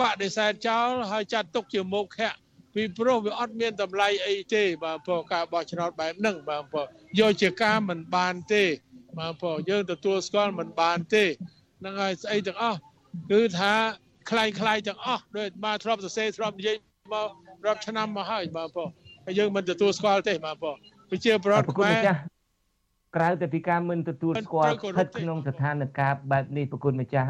[0.00, 2.32] បដិសេធចោលហើយចាត់ទុកជាមុខៈ
[2.74, 6.86] ពីព្រោះវាអត់មានតម្លៃអីទេបាទព្រោះការបោះឆ្នោតបែបហ្នឹងបាទព្រោះ
[7.20, 8.64] យកជាការមិនបានទេ
[9.18, 11.24] បាទព្រោះយើងទទួលស្គាល់មិនបានទេ
[11.80, 12.78] ហ្នឹងហើយស្អីទាំងអស់
[13.32, 13.72] គឺថា
[14.30, 16.76] คล้ายคล้ายទាំងអស់ដូចបាទធ្លាប់សរសេរធ្លាប់និយាយ
[17.12, 17.28] មក
[17.66, 18.88] រាប់ឆ្នាំមកហើយបាទព្រោះ
[19.26, 20.76] ហើយយើងមិនទទួលស្គាល់ទេបាទព្រោះ
[21.10, 22.00] ប្រជាប្រដ្ឋខ្មែរ
[23.16, 27.28] ក្រៅតែពីការមិនទទួលស្គាល់ស្ថិតក្នុងស្ថានភាពបែបនេះប្រគុណម្ចាស់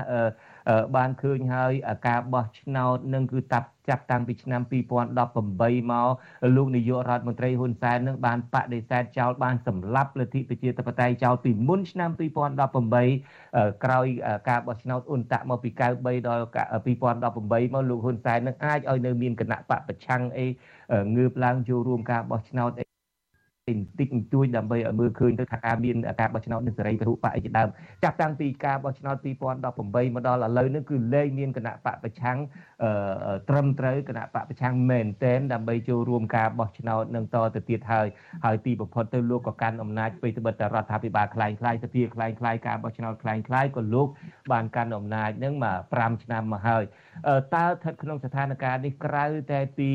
[0.96, 1.72] បានឃើញហើយ
[2.08, 6.10] ការបោះឆ្នោតនឹងគឺតាប់ចាប់តាំងពីឆ្នាំ2018មក
[6.56, 14.06] លោកនាយករដ្ឋមន្ត្រីហ៊ុនសែននឹងបានបដិសេធចោលបានសម្លាប់លទ្ធិប្រជាធិបតេយ្យចោលពីមុនឆ្នាំ2018ក្រោយ
[14.50, 16.44] ការបោះឆ្នោតអ៊ុនតាក់មកពី93ដល់
[16.86, 20.46] 2018មកលោកហ៊ុនសែននឹងអាចឲ្យនៅមានគណៈបកប្រឆាំងអី
[21.16, 22.72] ងើបឡើងចូលរួមការបោះឆ្នោត
[23.69, 27.69] បន្តិចបន្តួចដើម្បីឲ្យមើលឃើញទៅថាការមានការបោះឆ្នោតនឹងសេរីពហុបកអីជាដើម
[28.05, 32.39] ចាប់តាំងពីការបោះឆ្នោត2018មកដល់ឥឡូវនេះគឺលែងមានគណៈបកប្រឆាំង
[33.49, 38.07] ត្រឹមត្រូវគណៈបកប្រឆាំងមែនតែនដើម្បីចូលរួមការបោះឆ្នោតនឹងតទៅទៀតហើយ
[38.45, 44.09] ហើយទីបំផុតទៅលោកក៏កាន់អំណាចពេលត្បិតតែរដ្ឋាភិបាលคล้ายคล้ายសភាคล้ายคล้ายការបោះឆ្នោតคล้ายคล้ายក៏លោក
[44.53, 46.85] បានកាន់អំណាចនឹងមក5ឆ្នាំមកហើយ
[47.55, 49.91] តើស្ថិតក្នុងស្ថានភាពនេះក្រៅតែពី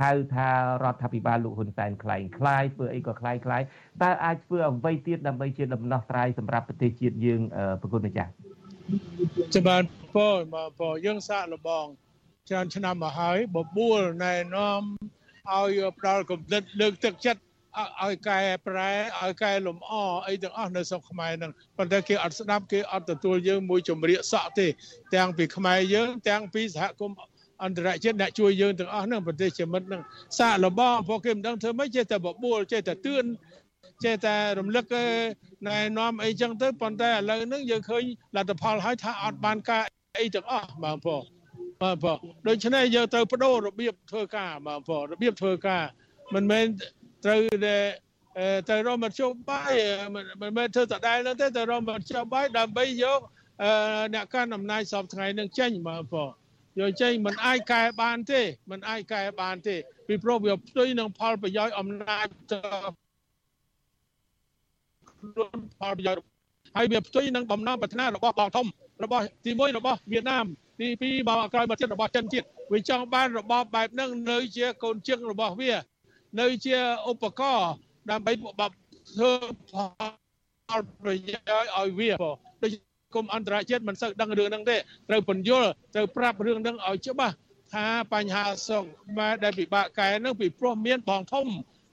[0.00, 0.50] ហៅថា
[0.84, 3.62] រដ្ឋាភិបាលលោកហ៊ុនសែនคล้ายคล้ายធ្វើ អីក៏คล้ายคล้าย
[4.02, 7.40] តើអាចធ្វើអ្វីទៀតដើម្បីជាដំណោះស្រាយសម្រាប់ប្រទេសជាតិយើង
[7.80, 8.30] ប្រគុណម្ចាស់
[9.54, 9.82] ចាំបាន
[10.14, 11.86] ពោមកពោយើងសាកលបង
[12.48, 14.82] ច្រើនឆ្នាំមកហើយបបួលណែនាំ
[15.52, 17.40] ឲ្យផ្ដាល់កំណត់លើកទឹកចិត្ត
[18.02, 19.92] ឲ្យកែប្រែឲ្យកែលំអ
[20.26, 24.66] អីទាំងអស់នៅស្រុកខ្មែរហ្នឹងប៉ុន្តែគេអត់ស្ដាប់គេអត់ទទួលយើងមួយចម្រៀកសក់ទេ
[25.14, 27.16] ទាំងពីខ្មែរយើងទាំងពីសហគមន៍
[27.63, 30.01] អន្តរជាតិអ្នកជួយយើងទាំងអស់ហ្នឹងប្រទេសជាមិត្តហ្នឹង
[30.39, 33.25] សាកលបងពួកគេមិនដឹងធ្វើម៉េចចេះតែបបួលចេះតែទឿន
[34.03, 34.85] ចេះតែរំលឹក
[35.67, 38.03] ណែនាំអីចឹងទៅប៉ុន្តែឥឡូវហ្នឹងយើងឃើញ
[38.35, 39.83] លទ្ធផលហើយថាអត់បានការ
[40.19, 41.23] អីទាំងអស់បងប្អូន
[41.81, 45.83] បាទបងដូច្នេះយើងត្រូវបដូររបៀបធ្វើការបងប្អូនរបៀបធ្វើការ
[46.33, 46.65] មិនមែន
[47.25, 47.77] ត្រូវតែ
[48.69, 49.73] ទៅរកមធ្យោបាយ
[50.41, 53.19] មិនមែនធ្វើតដែលនោះទេទៅរកមធ្យោបាយដើម្បីយក
[54.13, 56.33] អ្នកកាន់អំណាចសពថ្ងៃនឹងចេញបងប្អូន
[56.79, 59.75] យកចេញមិនអាចកែបានទេមិនអាចកែបានទេ
[60.07, 62.27] ពីព្រោះវាផ្ទុយនឹងផលប្រយោជន៍អំណាច
[65.19, 66.23] ខ្លួនផលប្រយោជន៍
[66.75, 68.67] ហើយវាផ្ទុយនឹងបំណងប្រាថ្នារបស់បងធំ
[69.03, 70.45] របស់ទី1របស់វៀតណាម
[70.79, 75.71] ទី2បងក្រោយមកទៀតរបស់ចិនជាតិវាចង់បានរបបបែបហ្នឹងនៅជាកូនជឹងរបស់វា
[76.39, 76.77] នៅជា
[77.11, 77.71] ឧបករណ៍
[78.11, 79.31] ដើម្បីធ្វើ
[79.71, 79.73] ផ
[80.79, 82.11] លប្រយោជន៍ឲ្យវា
[83.15, 84.77] ដូចគុំអន្តរជាតិមិនសូវដឹងរឿងហ្នឹងទេ
[85.09, 87.35] ត្រូវពន្យល់ត្រូវប្រាប់រឿងហ្នឹងឲ្យច្បាស់
[87.73, 91.45] ថាបញ្ហាសុខខ្មែរដែលពិបាកកែហ្នឹងពីព្រោះមានបងធំ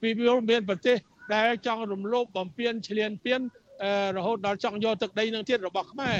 [0.02, 0.96] ពីព្រោះមានប្រទេស
[1.34, 3.40] ដែលចង់រំលោភបំពានឈ្លានពាន
[4.16, 6.18] រហូតដល់ចង់យកទឹកដីនឹងទៀតរបស់ខ្មែរ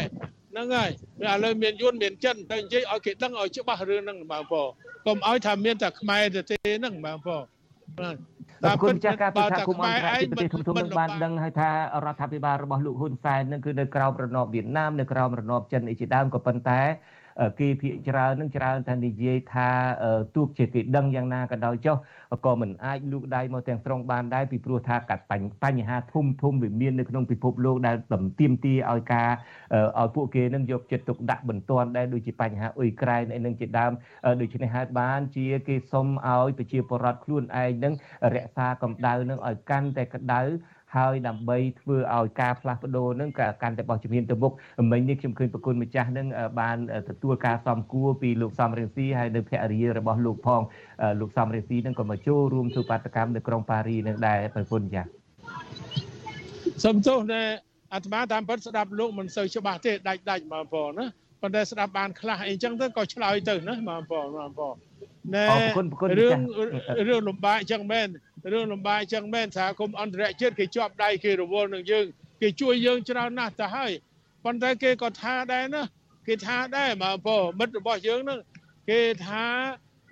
[0.53, 0.91] ហ្នឹងហើយ
[1.23, 4.69] ឥឡូវមានយួនមានចិនទៅនិយាយឲ្យគេដឹងឲ្យច្បាស់រឿងហ្នឹងបងប្អូន
[5.07, 7.45] កុំឲ្យថាមានតែខ្មែរទេហ្នឹងបងប្អូន
[7.99, 8.17] បាទ
[8.65, 11.71] តាមពិតចាស់ការពិថាគុំអន្តរជាតិប្រទេសធំធំនឹងបានដឹងហើយថា
[12.05, 16.81] រដ្ឋាភិបាលរបស់លោកហ៊ុនសែននឹងគឺនៅក្រោមរណបវៀតណាមនៅក្រោមរណបចិនអីជាដើមក៏ប៉ុន្តែ
[17.61, 19.69] គេភាកច្រើននឹងច្រើនតែនិយាយថា
[20.35, 21.97] ទោះជាគេដឹងយ៉ាងណាក៏ដោយចុះ
[22.47, 25.25] ក៏មិនអាចលូកដៃមកទាំងស្រុងបានដែរពីព្រោះថាកាត់
[25.65, 29.31] បញ្ហាធំធំវាមាននៅក្នុងពិភពលោកដែលតំទាមទារឲ្យការ
[30.01, 33.93] ឲ្យពួកគេនឹងយកចិត្តទុកដាក់បន្ទាន់ដែរដូចជាបញ្ហាអ៊ុយក្រែនអីនឹងជាដើម
[34.41, 37.95] ដូច្នេះហើយបានជាគេសុំឲ្យប្រជាពលរដ្ឋខ្លួនឯងនឹង
[38.35, 40.43] រក្សាកម្ដៅនឹងឲ្យកាន់តែក្ដៅ
[40.97, 44.53] ហើយដើម្បីធ្វើឲ្យការផ្លាស់ប្ដូរនឹងក៏កាន់តែបោះជំហានទៅមុខ
[44.91, 46.27] មិញនេះខ្ញុំឃើញប្រគុណម្ចាស់នឹង
[46.61, 46.77] បាន
[47.09, 50.63] ទទួលការសំគួរពីលោកសំរងស៊ីហើយនៅភរិយារបស់លោកផង
[51.21, 55.05] លោកសំរងស៊ីនឹងក៏មកចូលរួមធ្វើបាតកម្មនៅក្រុងប៉ារីនឹងដែរប្រគុណចា៎
[56.85, 57.49] សំទោសដែល
[57.95, 61.07] អាត្មាតាមពិតស្ដាប់លោកមិនសូវច្បាស់ទេដាច់ដាច់បងប្អូនណា
[61.41, 64.77] ប៉ុន្តែស្ដាប់បានខ្លះអីចឹងទៅក៏ឆ្លើយទៅណាបងប្អូនបងប្អូន
[65.35, 65.45] ណែ
[66.21, 66.39] រឿង
[67.09, 68.09] រឿងលំបាកចឹងមែន
[68.53, 72.05] រឿងលំបាកចឹងមែនសហគមន៍អន្តរជាតិគេជាប់ដៃគេរវល់នឹងយើង
[72.43, 73.93] គេជួយយើងច្រើនណាស់ទៅហើយ
[74.45, 75.83] ប៉ុន្តែគេក៏ថាដែរណា
[76.27, 78.41] គេថាដែរបងប្អូនមិត្តរបស់យើងហ្នឹង
[78.91, 79.47] គេថា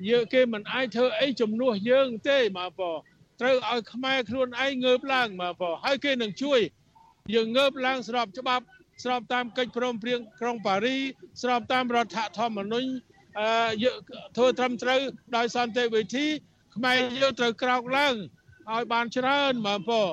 [0.09, 2.99] យើងគេមិនអាចធ្វើអីជំនួសយើងទេបងប្អូន
[3.41, 6.61] ត្រូវឲ្យខ្មែរខ្លួនឯងងើបឡើងបងប្អូនហើយគេនឹងជួយ
[7.35, 8.64] យើងងើបឡើងស្របច្បាប់
[9.03, 10.96] ស្របតាមកិច្ចព្រមព្រៀងក្រុងប៉ារី
[11.42, 12.88] ស្របតាមរដ្ឋធម្មនុញ្ញ
[13.38, 13.90] អឺ
[14.36, 15.01] ធ្វើត្រឹមត្រូវ
[15.36, 16.26] ដោយសន្តិវិធី
[16.76, 18.14] ខ្មែរយើងត្រូវក្រោកឡើង
[18.72, 20.11] ឲ្យបានច្រើនបងប្អូន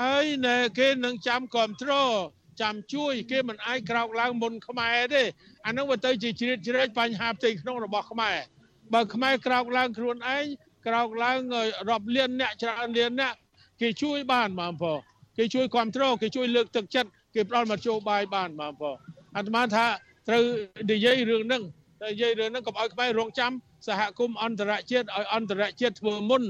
[0.00, 2.12] ហើយនៅគេនឹងចាំគ្រប់គ្រង
[2.60, 5.22] ចាំជួយគេមិនអាចក្រោកឡើងមុនខ្មែរទេ
[5.66, 8.36] អានឹងវាទៅជាជ្រៀតជ្រែកបញ្ហាផ្ទៃក្នុងរបស់ខ្មែរ
[8.92, 10.44] បើខ្មែរក្រោកឡើងខ្លួនឯង
[10.86, 11.38] ក្រោកឡើង
[11.88, 13.34] រាប់លានអ្នកច្រើនលានអ្នក
[13.80, 15.00] គេជួយបានបងប្អូន
[15.38, 18.96] គេជួយគ្រប់គ្រងគេជួយលើកទឹកចិត្ត គេផ្ដល់មធ្យោបាយបានបងប្អូន
[19.36, 19.86] អាត្មាថា
[20.28, 20.42] ត្រូវ
[20.92, 21.62] និយាយរឿងហ្នឹង
[22.04, 23.52] និយាយរឿងហ្នឹងកុំឲ្យខ្មែររងចាំ
[23.88, 26.42] សហគមន៍អន្តរជាតិឲ្យអន្តរជាតិធ្វើមុន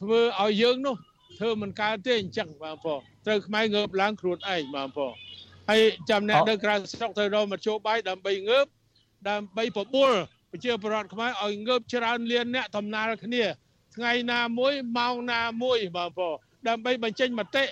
[0.00, 0.96] ធ្វើឲ្យយើងនោះ
[1.38, 5.14] ធ្វើមិនកើតទេអញ្ចឹងបងប្អូនត្រូវខ្មែរងើបឡើងខ្លួនឯងបងប្អូន
[5.68, 8.66] ហើយចាំអ្នកនៅក្រៅស្រុកត្រូវរកមធ្យោបាយដើម្បីងើប
[9.28, 10.12] ដើម្បីបបួល
[10.50, 13.44] ប្រជាពលរដ្ឋខ្មែរឲ្យងើបច្រើនលានអ្នកដំណើរគ្នា
[13.96, 16.36] ថ្ងៃណាមួយម៉ោងណាមួយបងប្អូន
[16.68, 17.64] ដើម្បីបញ្ចេញមតិ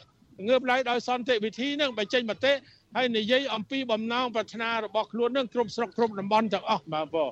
[0.48, 2.52] ងើបឡើងដោយសន្តិវិធីនឹងបញ្ចេញមតិ
[2.96, 7.30] ហើយនិយាយអំពីបំណងប្រាថ្នារបស់ខ្លួននឹងគ្រប់ស្រុកគ្រប់តំបន់ទាំងអស់បងប្អូន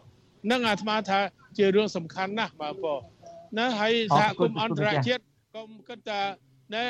[0.50, 1.20] នឹងអាត្មាថា
[1.58, 3.00] ជារឿងសំខាន់ណាស់បងប្អូន
[3.58, 5.22] ណាហើយសហគមន៍អន្តរជាតិ
[5.56, 6.20] កុំគិតថា
[6.74, 6.84] ណែ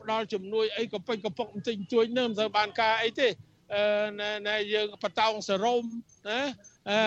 [0.00, 3.28] ផ្ដល់ជំនួយអីក៏ពេញកពុកបន្តិចជួយនឹងមិនសូវបានការអីទេ
[4.48, 5.82] ណែយើងបតោងសរោម
[6.28, 6.40] ណា
[6.90, 6.98] អឺ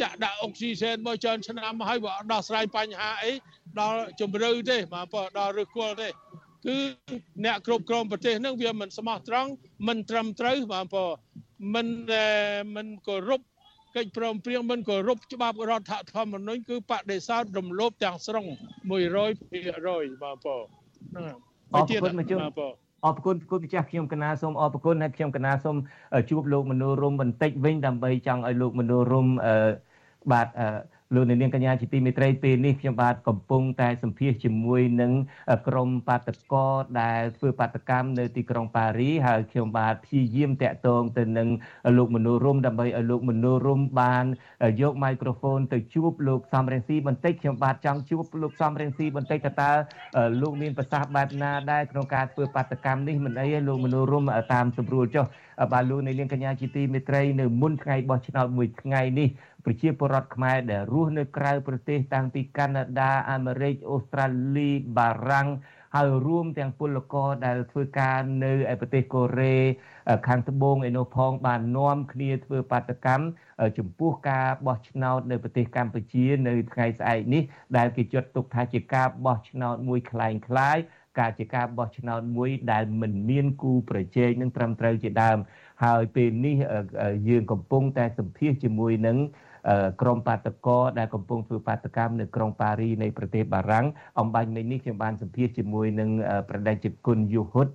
[0.00, 3.32] ចាក់ដាក់អុកស៊ីហ្សែនមកច្រើនឆ្នាំហើយបើដោះស្រាយបញ្ហាអី
[3.80, 6.08] ដល់ជំរឿទេបងប្អូនដល់ឫសគល់ទេ
[6.66, 6.76] គឺ
[7.44, 9.50] អ្នកគ្រប់គ្រងប្រទេសហ្នឹងវាមិនស្មោះត្រង់
[9.88, 11.12] មិនត្រឹមត្រូវបងប្អូន
[11.74, 11.86] មិន
[12.76, 13.40] មិនគោរព
[13.96, 18.44] កិច្ចព្រមព្រៀងមិនគោរពច្បាប់រដ្ឋធម្មនុញ្ញគឺបដិសោធរំលោភទាំងស្រុង
[18.88, 20.64] 100%បងប្អូន
[21.10, 21.24] ហ្នឹង
[21.74, 22.40] អរគុណមកជួប
[23.06, 25.76] អរគុណគុណម្ចាស់ខ្ញុំកណាសូមអរគុណហើយខ្ញុំកណាសូម
[26.30, 29.26] ជួបលោកមនោរមបន្តិចវិញដើម្បីចង់ឲ្យលោកមនោរម
[30.32, 30.48] បាទ
[31.14, 35.12] លោកនាងកញ្ញាជាទីមេត្រីពេលនេះខ្ញុំបាទកំពុងតែសម្ភាសជាមួយនឹង
[35.68, 36.66] ក្រុមបាតកោ
[37.00, 41.48] ដែលធ្វើបាតកម្មនៅទីក្រុងប៉ារីហើយខ្ញុំបាទព្យាយាមតាក់ទងទៅនឹង
[41.96, 44.24] លោកមនោរមដើម្បីឲ្យលោកមនោរមបាន
[44.82, 49.70] យកមីក្រូហ្វូនទៅជួបលោកសំរងស៊ីបន្តិចខ្ញុំបាទចង់ជួបលោកសំរងស៊ីបន្តិចតើ
[50.40, 55.26] លោកមានប្រសាសន៍បែបណាដែរក្នុងការធ្វើបាតកម្មនេះមិនអីទេលោកមនោរមតាមស្រួលចុះ
[55.72, 59.28] បាទលោកនាងកញ្ញាជាទីមេត្រីនៅមុនថ្ងៃបោះឆ្នោតមួយថ្ងៃនេះ
[59.67, 64.25] ប្រជាពលរដ្ឋខ្មែរដែលរស់នៅក្រៅប្រទេសតាំងពីកាណាដាអាមេរិកអូស្ត្រា
[64.57, 65.49] លីបារាំង
[65.95, 69.57] ហើយរួមទាំងពលករដែលធ្វើការនៅឯប្រទេសកូរ៉េ
[70.27, 73.25] ខាងត្បូងឯនោះផងបាននាំគ្នាធ្វើបាតកម្ម
[73.77, 77.43] ចំពោះការបោះឆ្នោតនៅប្រទេសកម្ពុជានៅថ្ងៃស្អែកនេះ
[77.77, 80.77] ដែលគេចាត់ទុកថាជាការបោះឆ្នោតមួយคล้ายคล้าย
[81.19, 85.37] ការជាការបោះឆ្នោតមួយដែលមិនមានគូប្រជែងនឹងត្រឹមត្រូវជាដើម
[85.83, 86.55] ហើយពេលនេះ
[87.29, 89.17] យើងកំពុងតែសម្ភាសជាមួយនឹង
[90.00, 93.86] ក្រមបាតកោដែលកំពុងធ្វើបាតកម្មនៅក្រុងប៉ារីនៃប្រទេសបារាំង
[94.20, 96.10] អំបញ្ញមិញនេះខ្ញុំបានសម្ភាសជាមួយនឹង
[96.48, 97.66] ប្រដេជគុណយុហុត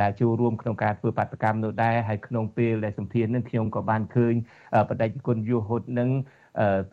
[0.00, 4.34] ដែលចូលរួមក្នុងការធ្វើបាតកម្មនោះដែរហើយក្នុងពេលដែលសម្ភាសនឹងខ្ញុំក៏បានឃើញ
[4.88, 6.10] បដិគុណយុហុតនឹង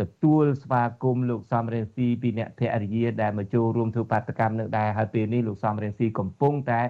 [0.01, 6.82] ទទួលស្វាគមន៍លោកសំរងស៊ីពីអ្នកភរិយាដែលមកចូលរួមធ្វើបាតកម្មនឹងដែរហើយពេលនេះលោកសំរងស៊ីកំពុងតែ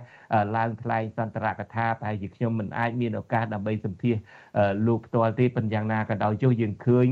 [0.55, 4.15] ឡើងថ្លែងសន្ទរកថាប្រហែលជាខ្ញុំមិនអាចមានឱកាសដើម្បីសម្ភាស
[4.88, 7.07] លោកផ្ទាល់ទេប៉ុន្តែយ៉ាងណាក៏ដោយចុះយើងឃើញ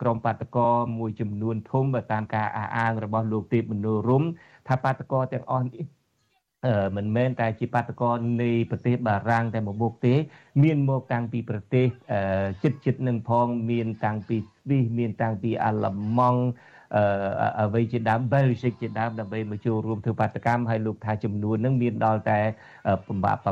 [0.00, 4.24] ក្រុមបាតកោមួយចំនួនធំតាមការអះអាងរបស់លោកទេពមនោរម
[4.68, 5.97] ថាបាតកោទាំងអស់នេះ
[6.96, 8.10] មិនមែនតែជាបាតកោ
[8.42, 10.14] នៃប្រទេសបារាំងតែមួយមុខទេ
[10.62, 11.86] មានមកតាំងពីប្រទេស
[12.62, 16.42] ជិតជិតនឹងផងមានតាំងពីស្វីសមានតាំងពីអាល្លឺម៉ង់
[16.96, 17.04] អឺ
[17.60, 22.40] អ្វីជាដើម Belgium ជាដើមដើម្បីមកចូលរួមធ្វើបាតកម្មហើយលោកថាចំនួននឹងមានដល់តែ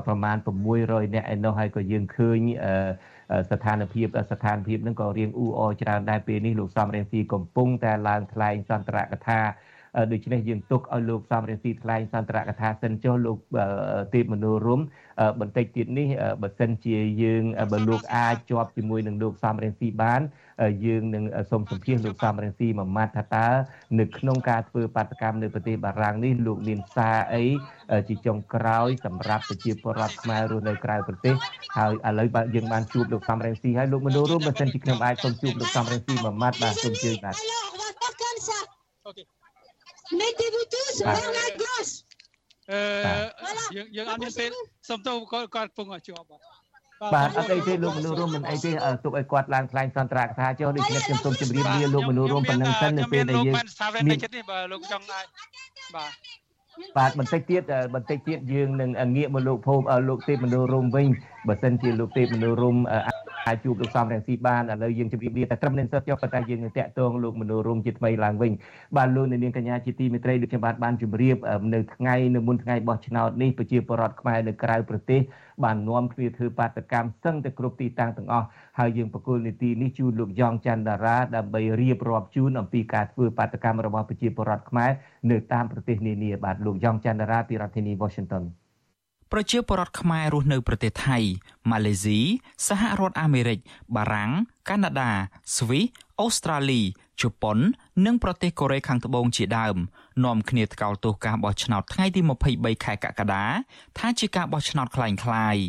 [0.07, 0.37] ប្រមាណ
[0.77, 2.39] 600នាក់ឯនោះហើយក៏យើងឃើញ
[3.51, 9.41] ស្ថានភាពស្ថានភាពនឹងក៏រៀងអ៊ូអរច្រើនដែរពេលនេះលោកសំរងស៊ីកំពុងតែឡើងថ្លែងសន្ទរកថា
[10.13, 13.39] ដូច្នេះយើងទុកឲ្យលោកសំរងស៊ីថ្លែងសន្ទរកថាសិនចុះលោក
[14.15, 14.81] ទេពមនោរម
[15.41, 16.09] បន្តិចទៀតនេះ
[16.43, 20.21] បើសិនជាយើងបើលោកអាចជាប់ជាមួយនឹងលោកសំរងស៊ីបាន
[20.87, 23.47] យើងនឹងសូមសម្ភាសលោកសំរងស៊ីមួយម៉ាត់ថាតើ
[24.01, 27.45] នៅក្នុងការធ្វើបាតកម្មនៅប្រទេសបារាំងនេះលោកមានសារអី
[28.09, 31.35] ជាចុងក្រោយសម្រាប់ប្រជាពលរដ្ឋខ្មែររស់នៅក្រៅប្រទេស
[31.77, 37.35] ហើយឥឡូវបើយើងបានជួបលោកសំរងស៊ីហើយលោកមនោរមបើសិនជាខ្ញុំអាចសូមជួបលោកសំរងស៊ីមួយម៉ាត់បាទសូមជឿបាទ
[39.07, 39.46] អូខេ
[40.13, 42.07] Mettez-vous tous vers la gauche.
[42.73, 42.83] អឺ
[43.77, 44.53] យើងយើងអត់មានពេល
[44.89, 46.27] សុំទៅគាត់គាត់ពងជាប់
[47.15, 48.71] បាទអត់អីទេលោកមនុស្សរួមមិនអីទេ
[49.05, 53.55] ទុកឲ្យគាត់ឡើងថ្លែងសន្ទរកថាចុះដូចនេះខ្ញុំសូមជម្រាបលាលោកមនុស្សរួមប៉ុណ្ណឹងសិននៅពេលដែលយើង
[54.09, 55.27] មានចិត្តនេះបើលោកចង់អាច
[55.95, 56.11] បាទ
[56.97, 57.63] បាទបន្តិចទៀត
[57.95, 61.07] បន្តិចទៀតយើងនឹងងាកមកលោកភូមិលោកទេពមនោរមវិញ
[61.49, 62.77] បើសិនជាលោកទេពមនោរម
[63.47, 68.53] អាចជួបលោកសំរងស៊ីបានឥឡូវយើងជម្រាបលាតែត្រឹមនេះសិតចុះប៉ុន្តែយើងនឹងតាក់ទងលោកមនោរមជាថ្មីឡើងវិញ
[68.97, 71.37] បាទលោកនាងកញ្ញាជាទីមេត្រីដូចខ្ញុំបានបានជម្រាប
[71.75, 75.21] នៅថ្ងៃនៅមុនថ្ងៃបោះឆ្នោតនេះប្រជាពលរដ្ឋខ្មែរនៅក្រៅប្រទេស
[75.65, 78.47] បាននាំគ្នាធ្វើបាតកម្មសឹងតែគ្រប់ទីតាំងទាំងអស់
[78.79, 84.91] ហើយយើងបកគលនីតិនេះជូនលោកយ៉ងច័ន្ទតារាដើម្បីរៀបរាប់ជូនអំពីការធ្វើបាតកម្មរបស់ប្រជាពលរដ្ឋខ្មែរ
[85.31, 88.45] នៅតាមប្រទេសនានាបាទលោកយ៉ងច័ន្ទតារាពីរដ្ឋធានី Washington
[89.32, 91.18] ប្រជាពលរដ្ឋខ្មែររស់នៅប្រទេសថៃ
[91.72, 92.20] ម៉ាឡេស៊ី
[92.68, 93.60] សហរដ្ឋអាមេរិក
[93.96, 94.32] បារាំង
[94.70, 95.12] កាណាដា
[95.58, 95.86] ស្វីស
[96.20, 96.82] អូស្ត្រាលី
[97.22, 97.58] ជប៉ុន
[98.06, 99.76] និងប្រទេសកូរ៉េខាងត្បូងជាដើម
[100.26, 102.22] នាំគ្នាថ្កោលទោសការបោះឆ្នោតថ្ងៃទី
[102.54, 103.46] 23ខែកក្កដា
[103.98, 105.64] ថាជាការបោះឆ្នោតคล้ายៗ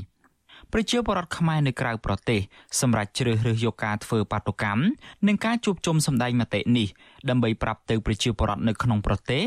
[0.72, 2.40] ប្រជាពលរដ្ឋខ្មែរនៅក្រៅប្រទេស
[2.80, 4.82] សម្រាប់ជ្រើសរើសយកការធ្វើបាតុកម្ម
[5.26, 6.88] និងការជួបជុំសម្ដែងមតិនេះ
[7.28, 9.42] ដើម្បីប្រាប់ទៅប្រជាពលរដ្ឋនៅក្នុងប្រទេស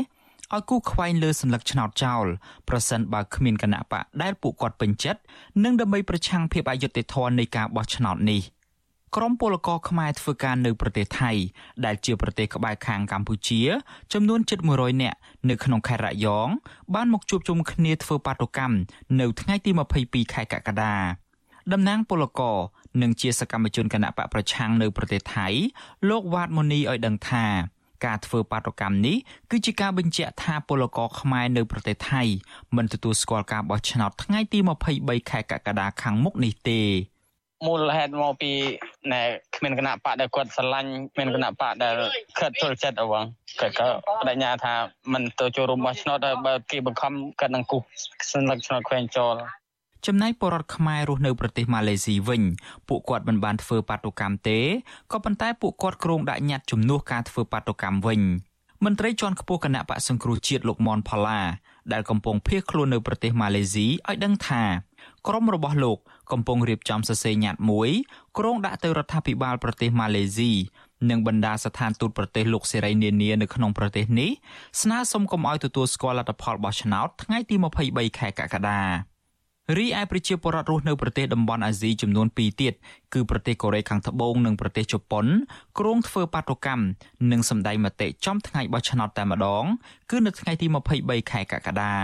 [0.55, 2.25] ឲ្យគូខ្វែងលើសញ្ញាឆ្នោតចោល
[2.69, 5.21] ប្រសិនបើគ្មានគណៈបកដែលពួកគាត់ពេញចិត្ត
[5.63, 8.41] និងដើម្បីប្រឆាំងភាពអយុត្តិធម៌នៃការបោះឆ្នោតនេះ
[9.15, 11.31] ក្រមពលករខ្មែរធ្វើការនៅប្រទេសថៃ
[11.85, 13.61] ដែលជាប្រទេសក្បែរខាងកម្ពុជា
[14.13, 15.17] ចំនួនជិត100នាក់
[15.49, 16.47] នៅក្នុងខេត្តរយង
[16.95, 18.75] បានមកជួបជុំគ្នាធ្វើបាតុកម្ម
[19.19, 19.71] នៅថ្ងៃទី
[20.03, 20.95] 22ខែកក្កដា
[21.73, 22.57] តំណាងពលករ
[23.01, 25.47] និងជាសកម្មជនគណៈបកប្រឆាំងនៅប្រទេសថៃ
[26.09, 27.45] លោកវ៉ាតម៉ូនីឲ្យដឹងថា
[28.05, 29.17] ការធ្វើបាតុកម្មនេះ
[29.51, 32.21] គឺជាការបញ្ជាក់ថាពលករខ្មែរនៅប្រទេសថៃ
[32.75, 34.59] មិនទទួលស្គាល់ការបោះឆ្នោតថ្ងៃទី
[34.95, 36.81] 23ខែកក្កដាខាងមុខនេះទេ
[37.67, 38.51] មូលហេតុមកពី
[39.11, 39.21] ណែ
[39.55, 41.95] គ្មានគណៈបកដែលគាត់ស្រឡាញ់គ្មានគណៈបកដែល
[42.39, 43.23] ខិតចូលចិត្តអវង
[43.61, 43.87] គាត់ក៏
[44.19, 44.73] បដិញ្ញាថា
[45.13, 47.81] មិនទៅចូលរួមបោះឆ្នោតហើយបើគេបង្ខំគាត់នឹងគូស
[48.31, 49.35] សញ្ញាឆ្នោតខ្វែងចោល
[50.07, 52.43] ចំណែកបរតខ្មែររស់នៅប្រទេសម៉ាឡេស៊ីវិញ
[52.87, 54.59] ពួកគាត់មិនបានធ្វើបាតុកម្មទេ
[55.11, 58.21] ក៏ប៉ុន្តែពួកគាត់គ្រោងដាក់ញត្តិជំនួសការធ្វើបាតុកម្មវិញ
[58.85, 61.41] មន្ត្រីជាន់ខ្ពស់គណៈបកសង្គ្រោះជាតិលោកមនផល្លា
[61.93, 64.63] ដែលកំពុងភៀសខ្លួននៅប្រទេសម៉ាឡេស៊ីឲ្យដឹងថា
[65.27, 65.97] ក្រុមរបស់លោក
[66.31, 67.89] កំពុងរៀបចំសរសេរញត្តិមួយ
[68.37, 70.51] គ្រោងដាក់ទៅរដ្ឋាភិបាលប្រទេសម៉ាឡេស៊ី
[71.09, 74.31] និងបណ្ដាស្ថានទូតប្រទេសលោកសេរីនានានៅក្នុងប្រទេសនេះ
[74.81, 77.55] ស្នើសុំកុំឲ្យទទួលស្គាល់លទ្ធផលបោះឆ្នោតថ្ងៃទី
[77.87, 79.10] 23ខែកក្កដា
[79.77, 82.73] រីឯប្រជាពលរដ្ឋរស់នៅប្រទេសតំបន់អាស៊ីចំនួន2ទៀត
[83.13, 85.25] គឺប្រទេសកូរ៉េខាងត្បូងនិងប្រទេសជប៉ុន
[85.79, 86.83] គ្រោងធ្វើបាតុកម្ម
[87.31, 89.65] និងសម្ដែងមតិចំថ្ងៃបោះឆ្នោតតែម្ដង
[90.11, 90.67] គឺនៅថ្ងៃទី
[90.99, 91.95] 23ខែកក្កដា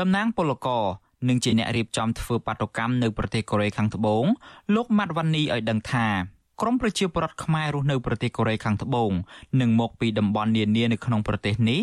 [0.00, 0.84] តំណាងពលករ
[1.28, 4.24] និងជាអ្នករៀបចំធ្វើបាតុកម្មនៅប្រទេសកូរ៉េខាងត្បូង
[4.74, 6.06] លោកម៉ាត់វ៉ាន់នីឲ្យដឹងថា
[6.60, 9.10] ក្រមប្រជាពលរដ្ឋខ្មែររស់នៅប្រទេសកូរ៉េខាងត្បូង
[9.60, 11.80] និងមកពីតំបន់នានានៅក្នុងប្រទេសនេះ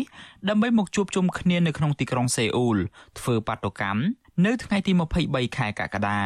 [0.48, 2.78] ដើម្បីមកជួបជុំគ្នានៅក្នុងទីក្រុងសេអ៊ូល
[3.18, 4.00] ធ្វើបាតុកម្ម
[4.45, 4.91] នៅថ្ងៃទី
[5.25, 6.21] 23ខែកក្កដា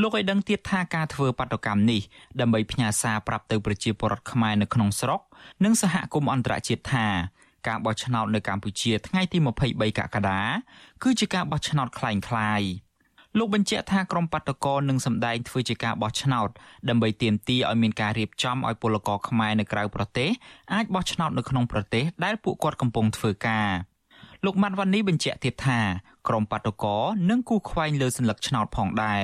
[0.00, 2.00] លោកឲ្យដឹងទៀតថាការធ្វើបាតុកម្មនេះ
[2.40, 5.20] ដើម្បីផ្ញើសារប្រាប់ទៅប្រជាពលរដ្ឋខ្មែរនៅក្នុងស្រុក
[5.64, 7.06] និងសហគមន៍អន្តរជាតិថា
[7.68, 9.38] ការបោះឆ្នោតនៅកម្ពុជាថ្ងៃទី
[9.68, 10.40] 23កក្កដា
[11.02, 12.68] គឺជាការបោះឆ្នោតคล้ายៗ
[13.38, 16.48] លោកបញ្ជាក់ថាក្រមបាតកោនឹងសម្ដែងធ្វើជាការបោះឆ្នោត
[16.88, 20.30] ដើម្បីទាមទារឲ្យមានការរៀបចំឲ្យពលករខ្មែរនៅក្រៅប្រទេស
[20.74, 23.68] អាចបោះឆ្នោតនៅក្នុងប្រទេសដែលពួកគាត់កំពុងធ្វើការ
[24.45, 25.79] លោកម៉ាត់វ៉ានីបញ្ជាក់ទៀតថា
[26.27, 29.23] ក្រមបាតុករនឹងគូខ្វែងលើសញ្ញាឆ្នោតផងដែរ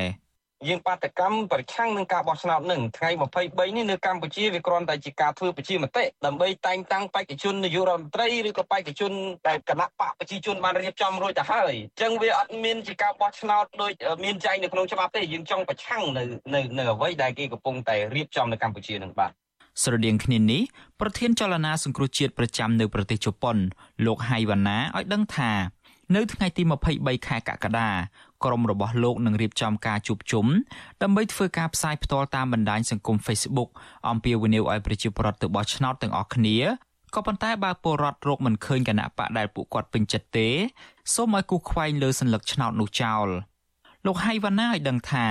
[0.67, 9.11] យើងបាតកម្មប្រឆាំងនឹងការបោះឆ្នោតនឹងថ្ងៃ23នេះនៅកម្ពុជាវាគ្រាន់តែជាការធ្វើប្រជាមតិដើម្បីតែងតាំងបេក្ខជននាយករដ្ឋមន្ត្រីឬក៏បេក្ខជន
[9.47, 13.91] ដែលគណៈបកប្រជាជនបានរៀបចំរួចទៅហើយអញ្ចឹងវាអត់មានជាការបោះឆ្នោតដូច
[14.24, 16.24] មានចែងនៅក្នុងច្បាប់ទេយើងចង់ប្រឆាំងនៅ
[16.78, 19.34] នៅអ្វីដែលគេកំពុងតែរៀបចំនៅកម្ពុជានឹងបាទ
[19.84, 20.61] ស្រដៀងគ្នានេះ
[20.99, 23.57] ប្រធានចលនាសង្គ្រោះជាតិប្រចាំនៅប្រទេសជប៉ុន
[24.05, 25.51] លោកហៃវ៉ាណាឲ្យដឹងថា
[26.15, 26.63] នៅថ្ងៃទី
[26.95, 27.89] 23ខែកក្កដា
[28.43, 30.45] ក្រុមរបស់លោកនឹងរៀបចំការជួបជុំ
[31.01, 33.70] ដើម្បីធ្វើការផ្សាយផ្ទាល់តាមបណ្ដាញសង្គម Facebook
[34.09, 36.57] អំពាវនាវឲ្យប្រជាពលរដ្ឋទៅបោះឆ្នោតទាំងអស់គ្នា
[37.15, 40.49] ក៏ប៉ុន្តែបើពលរដ្ឋរកមិនឃើញគណៈបកដែលពួកគាត់ពេញចិត្តទេ
[41.13, 43.28] សូមឲ្យគូខ្វែងលើសញ្ញាឆ្នោតនោះចោល
[44.05, 45.26] លោកហៃវ៉ាណាឲ្យដឹងថា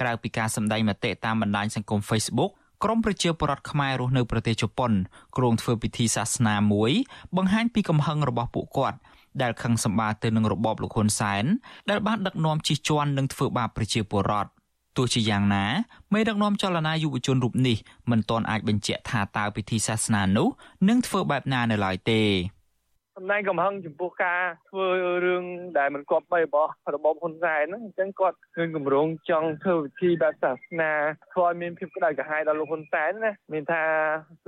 [0.00, 2.52] ក្រៅពីការសម្ដែងមតិតាមបណ្ដាញសង្គម Facebook
[2.84, 4.92] ក្រមប្រជាពលរដ្ឋខ្មែររស់នៅប្រទេសជប៉ុន
[5.36, 6.92] គ្រងធ្វើពិធីសាសនាមួយ
[7.36, 8.98] បង្ហាញពីកំហឹងរបស់ពួកគាត់
[9.42, 11.44] ដែលខឹងសម្បាទៅនឹងរបបលោកហ៊ុនសែន
[11.90, 14.50] ដែលបានដឹកនាំជិះជាន់និងធ្វើបាបប្រជាពលរដ្ឋ
[14.96, 15.66] ទោះជាយ៉ាងណា
[16.12, 17.76] មេដឹកនាំចលនាយុវជនរូបនេះ
[18.10, 20.48] មិនទាន់អាចបញ្ជាក់ថាតើពិធីសាសនានោះ
[20.88, 22.22] នឹងធ្វើបែបណានៅឡើយទេ
[23.20, 24.86] សម្ដែងកំហឹងចំពោះការធ្វើ
[25.26, 25.44] រឿង
[25.78, 30.92] ដែលមិនគប្បីរបស់របបហ៊ុនសែនហ្នឹងអញ្ចឹងគាត់ឃើញគម្រោងចង់ធ្វើវិធីបែបសាសនា
[31.32, 33.82] ធ្វើឲ្យមានភាពក្តៅក្រហាយដល់លោកហ៊ុនសែនណាមានថា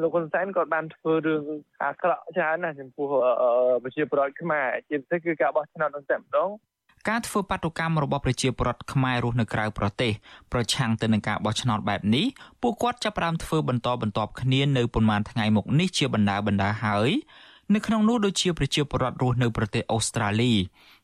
[0.03, 1.43] លោកហ៊ុនសែនគាត់បានធ្វើរឿង
[1.83, 3.09] អាក្រក់ច្រើនណាស់ចំពោះ
[3.83, 6.51] ប្រជាពលរដ្ឋខ្មែរជាពិសេសគឺការបោះឆ្នោតនឹងតែម្ដង
[7.09, 10.13] ការធ្វើបាតុកម្មរបស់ប្រជាពលរដ្ឋខ្មែររស់នៅក្រៅប្រទេស
[10.53, 12.27] ប្រឆាំងទៅនឹងការបោះឆ្នោតបែបនេះ
[12.63, 17.11] ពួកគាត់ចាប់ផ្ដើមធ្វើបន្តបន្ទាប់គ្នានៅប៉ុន្មានថ្ងៃមកនេះជាបណ្ដាបណ្ដាហើយ
[17.75, 20.53] នៅក្នុងនោះដូចជាប្រជាពលរដ្ឋរស់នៅប្រទេសអូស្ត្រាលី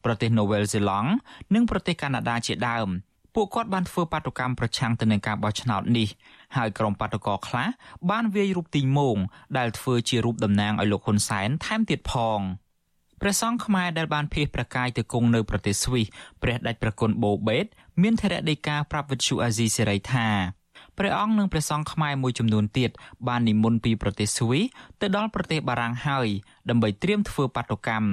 [0.04, 1.10] ប្រទេសនូវែលសេឡង់
[1.54, 2.88] និងប្រទេសកាណាដាជាដើម
[3.34, 6.08] ពួកគាត់បានធ្វើបាតុកម្មប្រឆាំងទៅនឹងការបោះឆ្នោតនេះ
[6.56, 7.68] ហើយក្រុមបាតុករខ្លះ
[8.10, 9.16] បានវាយរូបទីងមង
[9.58, 12.40] ដែលធ្វើជារូបតំណាងឲ្យលោកហ៊ុនសែនថែមទៀតផង
[13.20, 16.06] ព្រះសង្ឃខ្មែរដែលបានភៀសប្រកាយទៅគង់នៅប្រទេសស្វីស
[16.42, 17.66] ព្រះដេចប្រគុណបូបេត
[18.02, 20.28] មានធរៈដីកាប្រាប់វិទ្យុអាស៊ីសេរីថា
[20.98, 22.90] ព្រះអង្គនិងព្រះសង្ឃខ្មែរមួយចំនួនទៀត
[23.28, 24.64] បាននិមន្តពីប្រទេសស្វីស
[25.00, 26.28] ទៅដល់ប្រទេសបារាំងហើយ
[26.70, 28.08] ដើម្បីត្រៀមធ្វើបាតុកម្ម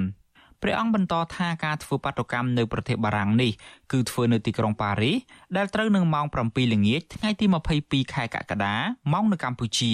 [0.62, 3.52] ព្រះអង្គបន្តថាការធ្វើបាតុកម្មនៅប្រទេសបារាំងនេះ
[3.92, 5.16] គឺធ្វើនៅទីក្រុងប៉ារីស
[5.56, 7.46] ដែលត្រូវនឹងម៉ោង7ល្ងាចថ្ងៃទី
[7.80, 8.74] 22ខែកក្កដា
[9.12, 9.92] ម៉ោងនៅកម្ពុជា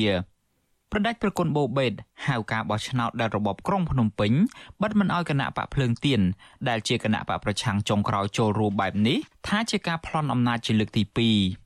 [0.93, 1.93] ប្រដេចប្រគុណបូបេត
[2.27, 4.33] ហៅការបោះឆ្នោតដែលរបបក្រុងភ្នំពេញ
[4.83, 6.21] បិទមិនអោយគណៈបកភ្លើងទៀន
[6.69, 9.19] ដែលជាគណៈបកប្រឆាំងចុងក្រោយចូលរួមបែបនេះ
[9.49, 11.62] ថាជាការប្លន់អំណាចជាលើកទី2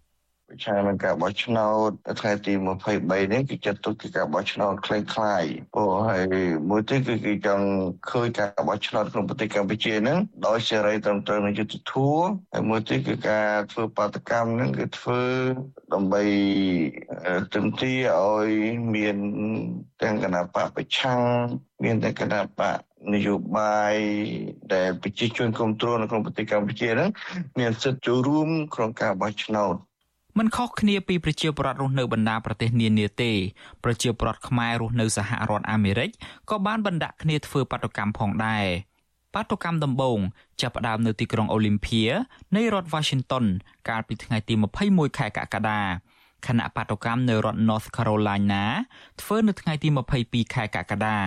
[0.56, 2.54] ប្រឆាំងនឹងការបោះឆ្នោតថ្ងៃទី
[2.90, 6.26] 23នេះគឺចាត់ទុកជាការបោះឆ្នោតคล้ายៗអូហើយ
[6.70, 7.66] មួយទៀតគឺគេចង់
[8.12, 12.24] ឃើញការបោះឆ្នោតក្នុងប្រទេសកម្ពុជាហ្នឹងដោយសេរីត្រឹមត្រូវនឹងយុត្តិធម៌
[12.54, 15.22] ហើយមួយទៀតគឺការធ្វើបាតកម្មហ្នឹងគឺធ្វើ
[15.94, 16.24] ដើម្បី
[17.56, 18.50] ទន្ទាឲ្យ
[18.96, 19.18] មាន
[20.02, 21.22] ទាំងគណៈបកប្រឆាំង
[21.84, 22.78] មានទាំងគណៈបក
[23.14, 23.96] នយោបាយ
[24.74, 27.10] ដែលប្រជាជនគ្រប់គ្រងនៅក្នុងប្រទេសកម្ពុជាហ្នឹង
[27.60, 29.76] មានសិទ្ធិចូលរួមក្នុងការបោះឆ្នោត
[30.39, 33.33] មិនខុសគ្នាពីប្រជាពលរដ្ឋរស់នៅបណ្ដាប្រទេសនានាទេ
[33.85, 36.11] ប្រជាពលរដ្ឋខ្មែររស់នៅសហរដ្ឋអាមេរិក
[36.51, 38.67] ក៏បានបណ្ដាក់គ្នាធ្វើបាតុកម្មផងដែរ
[39.35, 40.19] បាតុកម្មដំបូង
[40.61, 42.03] ចាប់ផ្ដើមនៅទីក្រុងអូលីមភៀ
[42.57, 43.45] នៃរដ្ឋ Washington
[43.89, 44.55] កាលពីថ្ងៃទី
[44.87, 45.81] 21ខែកក្កដា
[46.47, 48.65] ខណៈបាតុកម្មនៅរដ្ឋ North Carolina
[49.21, 49.89] ធ្វើនៅថ្ងៃទី
[50.23, 51.19] 22ខែកក្កដា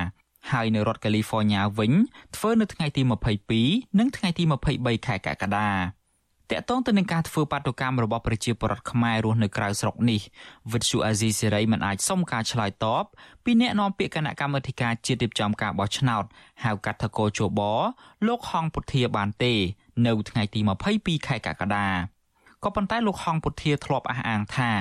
[0.51, 1.93] ហើយនៅរដ្ឋ California វិញ
[2.35, 3.01] ធ្វើនៅថ្ងៃទី
[3.49, 4.43] 22និងថ្ងៃទី
[4.75, 5.69] 23ខែកក្កដា
[6.51, 10.21] តកតងទៅនឹងការធ្វើបាតុកម្មរបស់ប្រជាពលរដ្ឋខ្មែររស់នៅក្រៅស្រុកនេះ
[10.71, 13.03] វិទ្យុអាស៊ីសេរីមិនអាចសុំការឆ្លើយតប
[13.43, 16.23] ពីអ្នកនាំពាក្យគណៈកម្មាធិការជាតិរៀបចំការបោះឆ្នោត
[16.63, 17.61] ហៅកាត់ថកោជប
[18.27, 19.53] លោកហងពុធាបានទេ
[20.05, 20.59] នៅថ្ងៃទី
[20.93, 21.87] 22ខែកក្កដា
[22.63, 24.71] ក៏ប៉ុន្តែលោកហងពុធាធ្លាប់អះអាងថា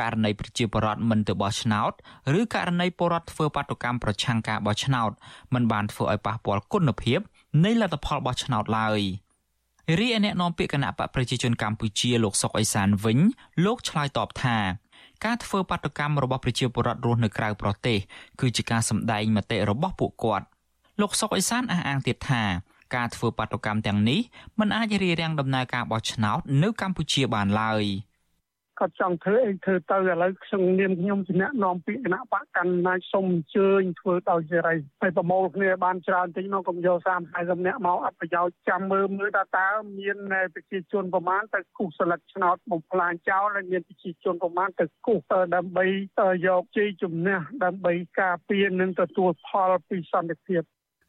[0.00, 1.92] ករណីប្រជាពលរដ្ឋមិនទៅបោះឆ្នោត
[2.38, 5.10] ឬករណីពលរដ្ឋធ្វើបាតុកម្មប្រឆាំងការបោះឆ្នោត
[5.54, 7.20] មិនបានធ្វើឲ្យប៉ះពាល់គុណភាព
[7.64, 9.00] នៃលទ្ធផលបោះឆ្នោតឡើយ។
[9.98, 13.18] រីឯអ្នកនាំពាក្យគណៈបកប្រជាជនកម្ពុជាលោកសុកអេសានវិញ
[13.64, 14.56] លោកឆ្លើយតបថា
[15.24, 17.98] ការធ្វើបាតកម្មរបស់ប្រជាពលរដ្ឋរស់នៅក្រៅប្រទេស
[18.40, 20.46] គឺជាការសម្ដែងមតិរបស់ពួកគាត់
[21.00, 22.42] លោកសុកអេសានអះអាងទៀតថា
[22.94, 24.20] ការធ្វើបាតុកម្មទាំងនេះ
[24.58, 27.84] មិនអាចរារាំងដំណើរការបោះឆ្នោតនៅកម្ពុជាបានឡើយ
[28.82, 39.68] គាត់ចង់ធ្វើអីធ្វើទៅឥឡូវខ្ញុំនាមខ្ញុំជាអ្នកនាំពាក្យគណៈបកកណ្ដាលសូមអញ្ជើញធ្វើដោយសេរីហើយប្រមូលគ្នាបានច្រើនតិចមកកុំយក30 40នាក់មកអត់ប្រយោជន៍ចាំមើលមើលតើតើ
[39.98, 40.16] មាន
[40.54, 45.86] ប្រជាជនប្រមាណទៅគូសស្លឹកឆ្នោតបំផ្លាញចោលហើយមានប្រជាជនប្រមាណទៅគូសដើម្បី
[46.46, 50.62] យកជ័យជំនះដើម្បីការពារនិងទទួលផលពីសន្តិភាព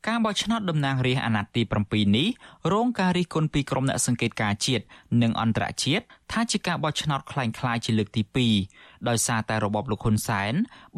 [0.09, 2.29] ការបោះឆ្នោតតំណាងរាស្ត្រអាណត្តិទី7នេះ
[2.73, 4.85] រងការរិះគន់ពីក្រុមអ្នកសង្កេតការណ៍ជាតិ
[5.23, 8.23] និងអន្តរជាតិថាជាការបោះឆ្នោតคล้ายៗជាលើកទី
[8.65, 10.53] 2ដោយសារតែរបបលោកហ៊ុនសែន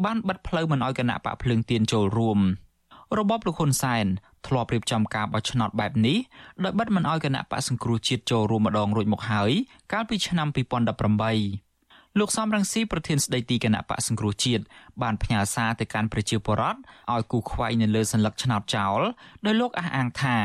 [0.05, 2.39] បានបិទផ្លូវមិនឲ្យគណៈបកភ្លើងទៀនចូលរួម
[3.17, 4.05] របបលោកហ៊ុនសែន
[4.47, 6.17] ធ្លាប់រៀបចំការបោះឆ្នោតបែបនេះ
[6.63, 9.51] ដោយបិទមិនឲ្យគណៈបកសង្គ្រោះជាតិចូលរួមម្ដងរួចមកហើយ
[9.91, 11.64] កាលពីឆ្នាំ2018
[12.19, 14.63] លោកសំរងស៊ីប្រធានស្ដីទីគណៈបកសង្គ្រោះជាតិ
[15.01, 16.79] បានផ្ញើសារទៅកាន់ប្រជាពលរដ្ឋ
[17.13, 19.01] ឲ្យគូខ្វែងនៅលើសัญลักษณ์ឆ្នោតចោល
[19.45, 20.37] ដោយលោកអះអាងថា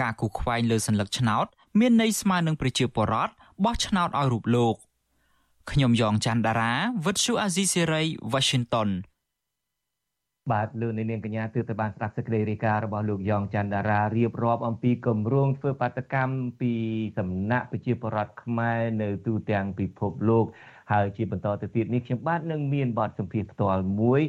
[0.00, 1.46] ការគូខ្វែងលើសัญลักษณ์ឆ្នោត
[1.80, 3.32] មានន័យស្មើនឹងប្រជាពលរដ្ឋ
[3.64, 4.74] បោះឆ្នោតឲ្យរូបលោក
[5.70, 6.72] ខ្ញុំយ៉ងច័ន្ទដារា
[7.06, 8.02] វិទ្យុអាស៊ីសេរី
[8.32, 8.90] Washington
[10.52, 16.72] បាទលោកនាងកញ្ញាទើបតែបានស្ដាប់សេចក្តីរាយការណ៍របស់លោកយ៉ងច័ន្ទដារារៀបរាប់អំពីគម្រោងធ្វើបាតកម្មពី
[17.18, 20.44] សំណាក់ប្រជាពលរដ្ឋខ្មែរនៅទូទាំងពិភពលោក
[20.93, 24.21] ហើយជាបន្តទៅទៀតនេះខ្ញុំបាទនឹងមានបទសម្ភាសផ្ទាល់មួយ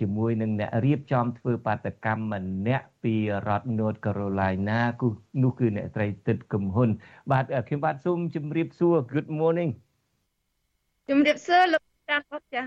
[0.00, 3.14] ជាមួយនឹងអ្នករៀបចំធ្វើបាតកម្មម្នាក់ពី
[3.48, 5.08] រដ្ឋ North Carolina គឺ
[5.42, 6.90] នោះគឺអ្នកស្រីទឹកកំហ៊ុន
[7.32, 9.70] បាទខ្ញុំបាទសូមជម្រាបសួរ Good morning
[11.08, 12.62] ជម្រាបសួរលោកចាន់អត់ចា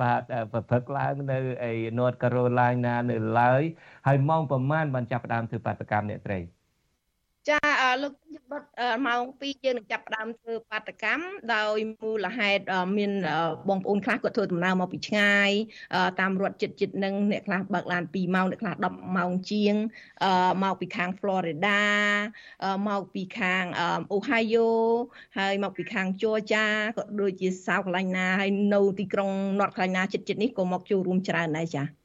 [0.00, 0.22] បាទ
[0.52, 1.38] ប្រព្រឹត្តឡើងនៅ
[1.70, 3.62] ឯ North Carolina នៅឡើយ
[4.06, 6.40] ហើយម៉ោងប្រហែលបានចាប់ផ្ដើមធ្វើបាតកម្មអ្នកស្រី
[7.48, 7.58] ចា
[8.02, 8.14] លោក
[8.50, 8.64] បុត
[9.06, 11.24] ម៉ោង2យើងនឹងចាប់ផ្ដើមធ្វើបាតកម្ម
[11.54, 12.64] ដោយមូលហេតុ
[12.98, 13.12] មាន
[13.68, 15.50] បងប្អូនខ្លះគាត់ធ្វើដំណើរមកពីឆ្ងាយ
[16.20, 19.74] តាមរត់ចិត្តចិត្តនឹងអ្នកខ្លះបើកឡាន2ម៉ោងអ្នកខ្លះ10ម៉ោងជាង
[20.64, 21.80] មកពីខាង Florida
[22.88, 23.64] មកពីខាង
[24.12, 24.68] Ohio
[25.38, 26.66] ហើយមកពីខាង Georgia
[26.96, 32.03] ក៏ដូចជា South Carolina ហើយនៅទីក្រុង North Carolina ចិត្តចិត្តនេះក៏មកចូលរួមច្រើនដែរចា៎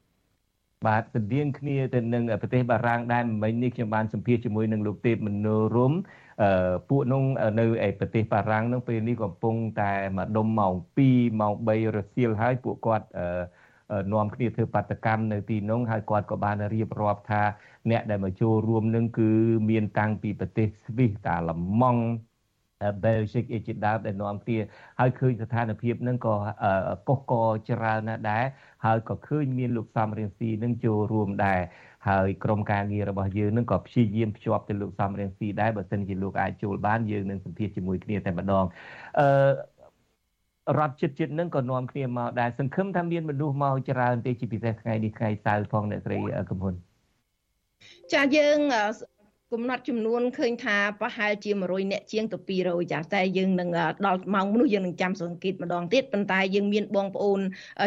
[0.86, 5.92] បាទស្តៀងគ្នាទៅនឹងប្រទេសបារាំងដែរមិញនេះខ្ញុំបានសម្ភាសជាមួយនឹងលោកទេពមនោរម
[6.42, 7.22] អឺពួកនោះ
[7.60, 10.74] នៅឯប្រទេសបារាំងនោះពេលនេះកំពុងតែមកដុំម៉ោង
[11.06, 17.42] 2ម៉ោង3រសៀលហើយពួកគាត់អឺនាំគ្នាធ្វើបាតកម្មនៅទីនោះហើយគាត់ក៏បានរៀបរាប់ថា
[17.90, 19.30] អ្នកដែលមកចូលរួមនឹងគឺ
[19.70, 21.50] មានតាំងពីប្រទេសស្វីសតាឡ
[21.80, 22.02] ម៉ង់
[23.04, 24.58] បែលហ្សិកអេជាដើមដែលនាំគ្នា
[25.00, 26.34] ហើយឃើញស្ថានភាពនឹងក៏
[27.08, 27.32] កុសក
[27.70, 28.44] ច្រើនណាស់ដែរ
[28.84, 31.60] ហើយក៏ឃើញមានលោកសំរៀងស៊ីនឹងចូលរួមដែរ
[32.08, 38.64] ហើយក្រុមការងាររបស់យើងនឹងក៏ព្យាយាមភ្ជាប់ទៅលោកសំរៀងស៊ីដែរបើសិនជាលោកអាចចូលបានយើងនឹងសម្ភាសជាមួយគ្នាតែម្ដង
[39.20, 39.26] អឺ
[40.78, 46.18] រដ្ឋចិត្តចិត្តនឹងក៏នាំគ្នាមកដែរសង្ឃឹមថាមានមនុស្សមកច្រើនទេជាពិសេសថ្ងៃនេះថ្ងៃសៅរ៍ផងអ្នកស្រី
[46.50, 46.74] កំហ៊ុន
[48.12, 48.58] ចាយើង
[49.54, 53.68] កំណត់ចំនួនឃើញថាប្រហែលជា100អ្នកជាងទៅ200ចាតែយើងនឹង
[54.06, 57.40] ដល់ម៉ោងនោះយើងនឹងចាំសង្កេតម្ដងទៀតប៉ុន្តែយើងមានបងប្អូន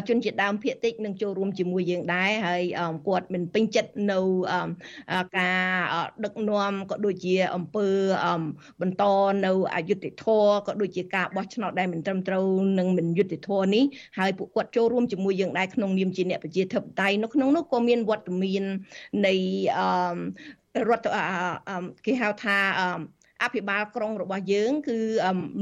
[0.07, 2.64] ជនជាតិដើមភាគតិចនឹងចូលរួមជាមួយយើងដែរហើយ
[3.07, 4.20] គាត់មិនពេញចិត្តនៅ
[5.38, 5.66] ការ
[6.26, 7.88] ដឹកនាំក៏ដូចជាអំពើ
[8.82, 9.03] បន្ត
[9.45, 12.45] នៅអយុត្តិធម៌ក៏ដូចជាការបោះឆ្នោតដែលមិនត្រឹមត្រូវ
[12.80, 13.84] និងមិនយុត្តិធម៌នេះ
[14.18, 18.64] ហើយពួកគាត់ចូលរួមជាមួយយើងដែរក្នុងនាមជាអ្នកប្រជាធិបតេយ្យនៅក្នុងនោះក៏មានវត្តមាន
[19.26, 19.34] នៃ
[20.89, 21.07] រដ្ឋ
[22.05, 22.57] គេហៅថា
[23.44, 24.98] អភិបាលក្រុងរបស់យើង គឺ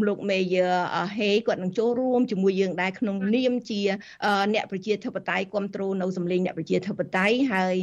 [0.07, 0.57] លោកមេយ
[1.17, 3.81] ហេគាត់នឹងចូលរួមជាមួយយើងដែរក្នុងនាមជា
[4.53, 7.75] អ្នកប្រជាធិបតេយ្យគ្រប់គ្រងនៅសម្លេងអ្នកប្រជាធិបតេយ្យហើយ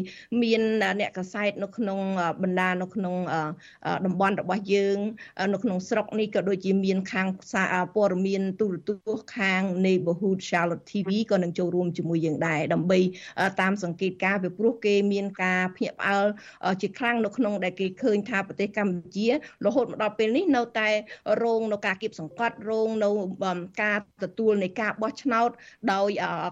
[0.42, 0.62] មាន
[1.00, 2.00] អ្នកកសែតនៅក្នុង
[2.42, 3.16] បណ្ដានៅក្នុង
[4.06, 4.98] តំបន់របស់យើង
[5.52, 7.28] នៅក្នុងស្រុកនេះក៏ដូចជាមាន ខាង
[7.94, 13.00] ព័ត៌មានទូរទស្សន៍ខាង Neighborhood Charlotte TV ក៏នឹងចូលរួមជាមួយយើងដែរដើម្បី
[13.60, 16.26] តាមសង្កេតការណ៍ពីព្រោះគេមានការភ្ញាក់ផ្អើល
[16.80, 19.28] ជាខ្លាំងនៅក្នុងដែលគេឃើញថាប្រទេសកម្ពុជា
[19.66, 20.89] រហូតមកដល់ពេលនេះនៅតែ
[21.43, 23.09] រងនៅការគៀបសង្កត់រងនៅ
[23.83, 25.49] ការទទួលនៃការបោះឆ្នោត
[25.93, 26.09] ដោយ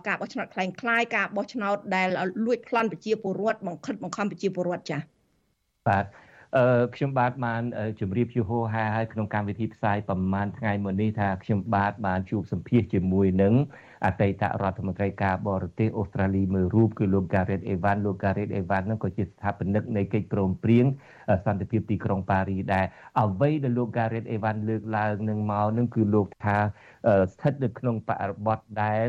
[0.07, 2.07] ការបោះឆ្នោតคล้ายៗការបោះឆ្នោតដែល
[2.45, 5.01] លួចប្លន់ប្រជាពលរដ្ឋបង្ខិតបង្ខំប្រជាពលរដ្ឋចា៎
[5.87, 6.24] បាទអឺ
[6.94, 7.62] ខ្ញុំបាទបាន
[8.00, 13.54] ជម្រាបជូហោហាហើយក្នុងកម្មវិធីផ្សាយប្រហែលថ្ងៃមុននេះថាខ្ញុំបាទបានជួបសម្ភាសជាមួយនឹង
[14.06, 20.86] អតីតរដ្ឋមន្ត្រីការបរទេសអូស្ត្រាលីមួយរូបគឺលោក Gareth Evans លោក Gareth Evans នឹងក៏ជាស្ថាបនិកនៃកិច្ចព្រមព្រៀង
[21.46, 22.86] សន្តិភាពទីក្រុងប៉ារីដែរ
[23.20, 26.56] អ្វីដែលលោក Gareth Evans លើកឡើងនឹងមកនឹងគឺលោកថា
[27.32, 29.08] ស្ថិតនៅក្នុងបរិបទដែល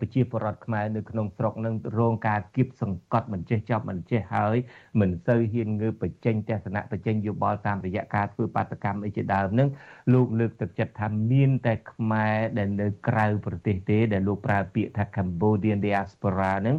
[0.00, 4.56] ប្រជាពលរដ្ឋខ្មែរនៅក្នុងស្រុកនឹងរងការគៀបសង្កត់មិនចេះចប់មិនចេះហើយ
[5.00, 9.68] មិនសូវហ៊ានងើបបញ្ចេញទស្សនៈបញ្ចេញយោបល់តាមរយៈការធ្វើបាតកម្មអីជាដើមនឹង
[10.12, 16.76] លោកលើកទឹកចិត្តថាមានតែខ្មែរដែលនៅក្រៅប្រទេសទេដែលលោកប្រើពាក្យថា Cambodian diaspora នឹង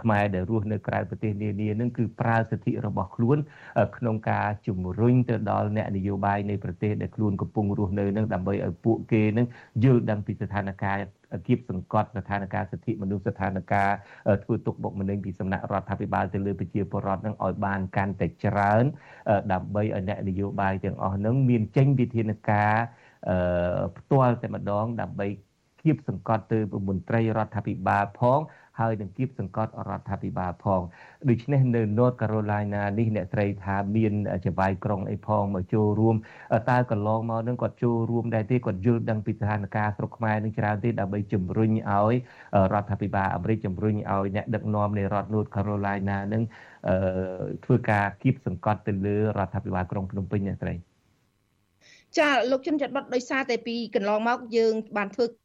[0.00, 3.38] ខ្មែរដែលរស់នៅក្រៅប្រទេសនានានឹងគឺប្រើសិទ្ធិរបស់ខ្លួន
[3.96, 9.46] ក្នុងការជំរុញទៅដល់អ្នកនយោបាយនៃប្រទេសដែលខ្លួនកំពុងរស់នៅនឹងដើម្បីឲ្យពួកគេនឹង
[9.84, 18.84] យល់ដឹងពីស្ថានភាព គៀបសង្កត់ស្ថានភាពសិទ្ធិមនុស្សស្ថានភាពធ្វើទុកបុកម្នេញពីសំណាក់រដ្ឋាភិបាលទៅលើប្រជាពលរដ្ឋនឹងឲ្យបានកាន់តែច្រើន
[19.52, 22.74] ដើម្បីឲ្យអ្នកនយោបាយទាំងអស់នឹងមានចេញវិធានការ
[23.98, 25.26] ផ្ទាល់តែម្ដងដើម្បី
[25.82, 26.58] គៀបសង្កត់ទៅ
[26.88, 28.40] មន្ត្រីរដ្ឋាភិបាលផង
[28.80, 30.82] ហើយនឹងគៀបសង្កត់រដ្ឋាភិបាលផង
[31.28, 34.12] ដូច្នេះនៅ North Carolina នេះអ្នកស្រីថាមាន
[34.46, 36.16] ចវាយក្រុងអីផងមកចូលរួម
[36.70, 42.14] តើកន្លងមកនឹងគាត់ចូលរួមដែរទេគាត់យល់ដឹងពីស្ថានភាពស្រុកខ្មែរនឹងច្រើនទេដើម្បីជំរុញឲ្យ
[42.72, 46.42] រដ្ឋាភិបាលអាមេរិកជំរុញឲ្យអ្នកដឹកនាំនៃរដ្ឋ North Carolina នឹង
[47.64, 50.74] ធ្វើការគៀបសង្កត់ទៅលើរដ្ឋាភិបាលក្រុងភ្នំពេញអ្នកស្រី
[52.18, 55.24] ចាលោកជនចាត់បတ်ដោយសារតែពីកន្លងមកយើងបានធ្វើ